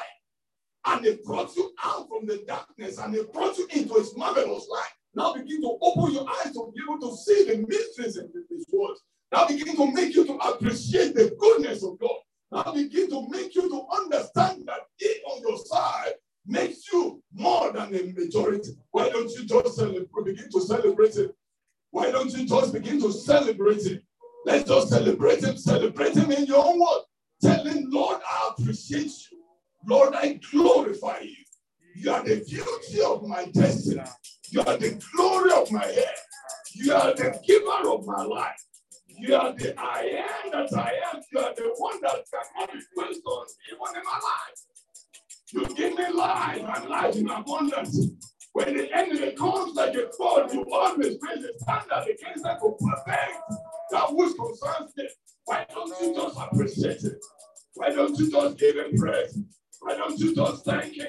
And 0.87 1.05
He 1.05 1.19
brought 1.25 1.55
you 1.55 1.71
out 1.85 2.09
from 2.09 2.27
the 2.27 2.43
darkness 2.47 2.99
and 2.99 3.15
He 3.15 3.23
brought 3.25 3.59
you 3.59 3.69
into 3.73 3.95
His 3.95 4.17
marvelous 4.17 4.67
light. 4.71 5.02
Now 5.15 5.35
begin 5.35 5.61
to 5.63 5.79
open 5.81 6.15
your 6.15 6.27
eyes 6.29 6.53
to 6.53 6.73
be 6.75 6.83
able 6.83 7.01
to 7.01 7.17
see 7.17 7.45
the 7.45 7.67
mysteries 7.67 8.17
in 8.17 8.31
His 8.51 8.67
words. 8.73 9.01
Now 9.31 9.47
begin 9.47 9.77
to 9.77 9.93
make 9.93 10.15
you 10.15 10.27
to 10.27 10.35
appreciate 10.35 11.15
the 11.15 11.35
goodness 11.39 11.85
of 11.85 11.99
God. 11.99 12.17
Now 12.51 12.73
begin 12.73 13.09
to 13.11 13.29
make 13.29 13.55
you 13.55 13.69
to 13.69 13.87
understand 13.97 14.65
that 14.67 14.81
He 14.97 15.09
on 15.27 15.43
your 15.43 15.59
side 15.67 16.13
makes 16.47 16.91
you 16.93 17.23
more 17.33 17.73
than 17.73 17.95
a 17.95 18.13
majority. 18.13 18.73
Why 18.91 19.11
don't 19.11 19.31
you 19.31 19.45
just 19.45 19.77
celebrate, 19.77 20.25
begin 20.25 20.51
to 20.51 20.61
celebrate 20.61 21.17
it? 21.17 21.35
Why 21.91 22.11
don't 22.11 22.33
you 22.33 22.47
just 22.47 22.73
begin 22.73 23.01
to 23.03 23.13
celebrate 23.13 23.85
it? 23.87 24.03
Let's 24.45 24.69
just 24.69 24.89
celebrate 24.89 25.45
him, 25.45 25.57
celebrate 25.57 26.17
him 26.17 26.33
in 26.33 26.47
your 26.47 26.65
own 26.65 26.81
word. 26.81 27.03
Tell 27.43 27.65
him, 27.65 27.87
Lord, 27.91 28.21
I 28.29 28.53
appreciate 28.57 29.13
you. 29.31 29.39
Lord, 29.87 30.15
I 30.15 30.41
glorify 30.51 31.21
you. 31.21 31.37
You 31.95 32.13
are 32.13 32.25
the 32.25 32.45
beauty 32.49 33.03
of 33.05 33.27
my 33.29 33.45
destiny. 33.47 34.03
You 34.53 34.61
are 34.61 34.77
the 34.77 35.03
glory 35.17 35.51
of 35.51 35.73
my 35.73 35.83
head. 35.87 36.15
You 36.75 36.93
are 36.93 37.15
the 37.15 37.41
giver 37.47 37.89
of 37.89 38.05
my 38.05 38.23
life. 38.23 38.63
You 39.09 39.35
are 39.35 39.55
the 39.55 39.75
I 39.81 40.25
am 40.45 40.51
that 40.53 40.77
I 40.77 40.93
am. 41.11 41.23
You 41.33 41.39
are 41.41 41.55
the 41.55 41.73
one 41.79 41.99
that 42.03 42.23
cannot 42.31 42.71
be 42.71 42.79
even 42.79 43.97
in 43.97 44.03
my 44.05 44.21
life. 44.29 44.59
You 45.53 45.75
give 45.75 45.97
me 45.97 46.13
life 46.13 46.63
and 46.77 46.91
life 46.91 47.17
in 47.17 47.31
abundance. 47.31 48.09
When 48.53 48.77
the 48.77 48.93
enemy 48.95 49.33
comes 49.33 49.75
like 49.75 49.95
a 49.95 50.11
flood, 50.19 50.53
you 50.53 50.67
always 50.71 51.17
raise 51.23 51.45
a 51.45 51.59
standard 51.59 52.15
against 52.15 52.45
them 52.45 52.59
to 52.61 52.77
perfect 52.79 53.41
that 53.91 54.15
which 54.15 54.37
concerns 54.37 54.93
me. 54.99 55.09
Why 55.47 55.65
don't 55.73 55.99
you 55.99 56.15
just 56.15 56.39
appreciate 56.39 57.05
it? 57.05 57.25
Why 57.73 57.89
don't 57.89 58.19
you 58.19 58.31
just 58.31 58.59
give 58.59 58.77
him 58.77 58.99
praise? 58.99 59.39
Why 59.81 59.97
don't 59.97 60.19
you 60.19 60.35
just 60.35 60.67
thank 60.67 60.93
him? 60.95 61.09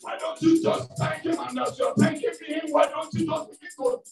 Why 0.00 0.16
don't 0.18 0.40
you 0.40 0.62
just 0.62 0.96
thank 0.96 1.24
him? 1.24 1.36
And 1.38 1.58
as 1.60 1.78
you're 1.78 1.94
thanking 1.94 2.30
him, 2.46 2.70
why 2.70 2.86
don't 2.86 3.12
you 3.14 3.26
just 3.26 3.50
begin 3.50 3.70
to 3.76 4.02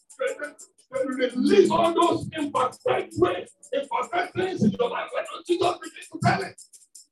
release 0.93 1.70
all 1.70 1.95
those 1.95 2.28
imperfect 2.37 3.14
ways, 3.16 3.49
imperfect 3.72 4.37
things 4.37 4.64
in 4.64 4.72
your 4.72 4.91
life? 4.91 5.09
Why 5.12 5.24
don't 5.30 5.49
you 5.49 5.59
just 5.59 5.80
begin 5.80 6.05
to 6.12 6.18
tell 6.24 6.43
it? 6.43 6.62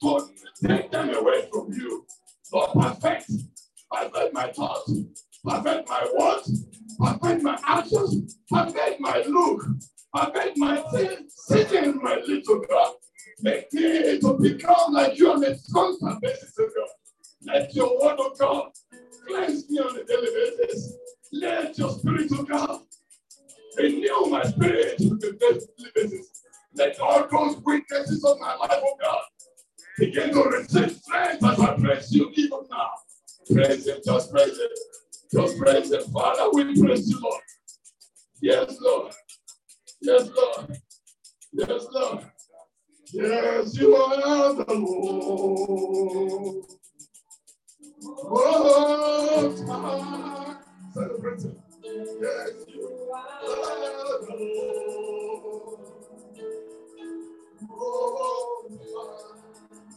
To 0.03 0.69
take 0.69 0.91
them 0.91 1.15
away 1.15 1.49
from 1.53 1.73
you. 1.73 2.05
Lord, 2.53 2.71
perfect. 2.73 3.31
Perfect 3.91 4.35
my 4.35 4.51
thoughts. 4.53 4.93
Perfect 5.45 5.89
my 5.89 6.11
words. 6.19 6.65
Perfect 6.99 7.43
my 7.43 7.59
actions. 7.65 8.37
Perfect 8.51 9.01
my 9.01 9.23
look. 9.27 9.67
Perfect 10.15 10.59
my 10.59 10.85
sitting, 11.29 11.85
in 11.85 12.03
my 12.03 12.17
little 12.27 12.61
God. 12.69 12.95
Make 13.41 13.73
me 13.73 14.21
to 14.21 14.39
become 14.41 14.93
like 14.93 15.19
you 15.19 15.31
on 15.33 15.45
a 15.45 15.57
constant 15.73 16.21
basis, 16.21 16.55
God. 16.57 16.89
Let 17.47 17.75
your 17.75 18.01
word 18.01 18.19
of 18.21 18.39
God 18.39 18.71
cleanse 19.27 19.69
me 19.71 19.79
on 19.79 19.99
a 19.99 20.05
daily 20.05 20.29
basis. 20.59 20.95
Let 21.33 21.77
your 21.79 21.91
spirit 21.91 22.33
of 22.33 22.49
God 22.49 22.83
renew 23.77 24.27
my 24.27 24.43
spirit 24.45 25.01
on 25.01 25.19
a 25.23 25.33
daily 25.33 25.61
basis. 25.95 26.43
Let 26.75 26.99
all 27.01 27.27
those 27.31 27.63
weaknesses 27.65 28.25
of 28.25 28.39
my 28.41 28.55
life, 28.57 28.71
oh 28.73 28.97
God, 29.01 29.23
begin 29.99 30.33
to 30.33 30.43
receive 30.43 30.97
strength 30.97 31.45
as 31.45 31.61
I 31.61 31.77
praise 31.77 32.13
you 32.13 32.31
even 32.35 32.61
now. 32.71 32.91
Praise 33.53 33.87
Him, 33.87 33.99
just 34.05 34.33
praise 34.33 34.59
Him. 34.59 34.69
Just 35.33 35.59
praise 35.59 35.93
Him. 35.93 36.03
Father, 36.13 36.51
we 36.53 36.81
praise 36.81 37.09
you, 37.11 37.21
Lord. 37.21 37.43
Yes, 38.41 38.77
Lord. 38.81 39.13
Yes, 40.01 40.29
Lord. 40.35 40.79
Yes, 41.53 41.87
Lord. 41.93 42.27
Yes, 43.13 43.79
you 43.79 43.95
are 43.97 44.55
the 44.55 44.75
Lord. 44.75 46.65
Oh, 48.07 49.57
time. 49.67 50.59
Celebrate. 50.95 51.43
Yes, 52.23 52.53
you 52.69 53.13
are 53.15 54.23
the 54.23 54.37
Lord. 54.39 55.81
Oh, 57.71 58.69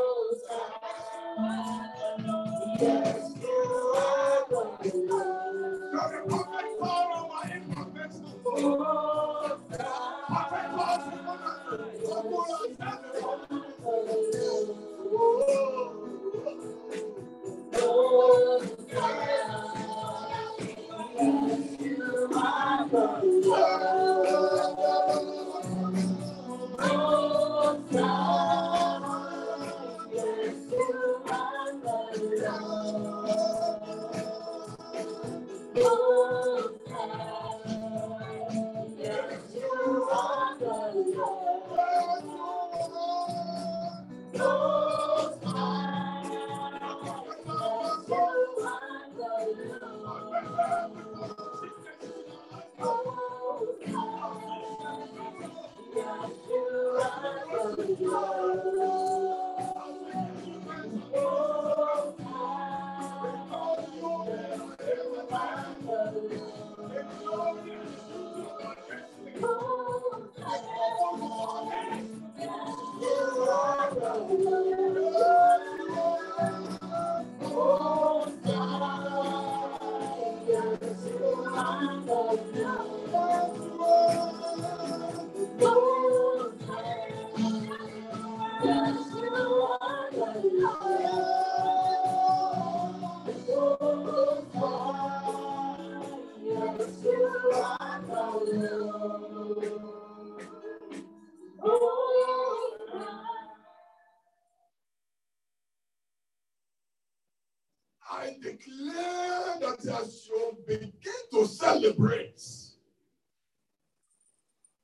I 108.09 108.37
declare 108.41 109.57
that 109.59 109.85
as 110.01 110.27
you 110.29 110.57
begin 110.65 110.91
to 111.33 111.45
celebrate 111.45 112.41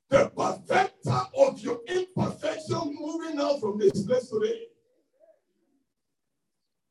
the 0.10 0.30
perfecter 0.36 1.22
of 1.38 1.60
your 1.62 1.80
imperfection 1.88 2.98
moving 3.00 3.40
out 3.40 3.62
from 3.62 3.80
this 3.80 4.06
place 4.06 4.28
today, 4.30 4.64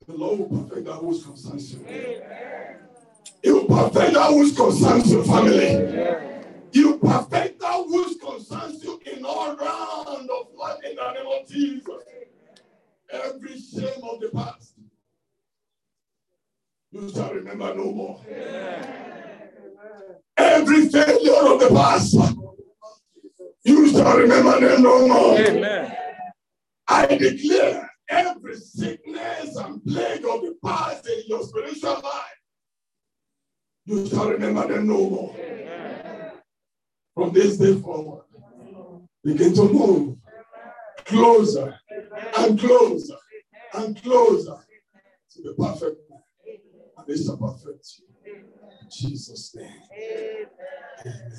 the 0.06 0.14
Lord 0.14 0.38
will 0.38 0.64
perfect 0.64 0.86
that 0.86 1.04
which 1.04 1.22
concerns 1.24 1.74
you. 1.74 1.84
He 3.42 3.50
will 3.52 3.66
perfect 3.66 4.14
that 4.14 4.30
which 4.32 4.56
concerns 4.56 5.12
your 5.12 5.24
family. 5.24 6.29
You 6.72 6.98
perfect 6.98 7.60
that 7.60 7.84
which 7.86 8.20
concerns 8.20 8.84
you 8.84 9.00
in 9.12 9.24
all 9.24 9.56
round 9.56 10.30
of 10.30 10.46
life 10.56 10.78
in 10.88 10.96
the 10.96 11.12
name 11.12 11.26
of 11.26 11.48
Jesus. 11.48 12.04
Every 13.12 13.58
shame 13.60 14.04
of 14.04 14.20
the 14.20 14.30
past, 14.32 14.74
you 16.92 17.10
shall 17.10 17.34
remember 17.34 17.74
no 17.74 17.92
more. 17.92 18.20
Every 20.36 20.88
failure 20.88 21.52
of 21.52 21.60
the 21.60 21.68
past, 21.74 22.14
you 23.64 23.90
shall 23.90 24.16
remember 24.16 24.60
them 24.60 24.82
no 24.82 25.08
more. 25.08 25.38
Amen. 25.38 25.96
I 26.86 27.06
declare 27.06 27.90
every 28.08 28.56
sickness 28.56 29.56
and 29.56 29.84
plague 29.84 30.24
of 30.24 30.42
the 30.42 30.56
past 30.64 31.08
in 31.08 31.22
your 31.26 31.42
spiritual 31.42 32.00
life, 32.02 32.40
you 33.86 34.06
shall 34.08 34.30
remember 34.30 34.68
them 34.68 34.86
no 34.86 35.10
more. 35.10 35.36
From 37.20 37.34
this 37.34 37.58
day 37.58 37.78
forward, 37.78 38.24
begin 39.22 39.52
to 39.52 39.64
move 39.64 40.16
closer 41.04 41.78
and 42.38 42.58
closer 42.58 43.16
and 43.74 44.02
closer 44.02 44.56
to 45.34 45.42
the 45.42 45.52
perfect 45.52 46.00
man. 46.08 46.22
And 46.96 47.06
they 47.06 47.22
shall 47.22 47.36
perfect 47.36 47.86
you. 47.98 48.32
In 48.34 48.88
Jesus' 48.90 49.54
name. 49.54 49.68
Amen. 51.04 51.30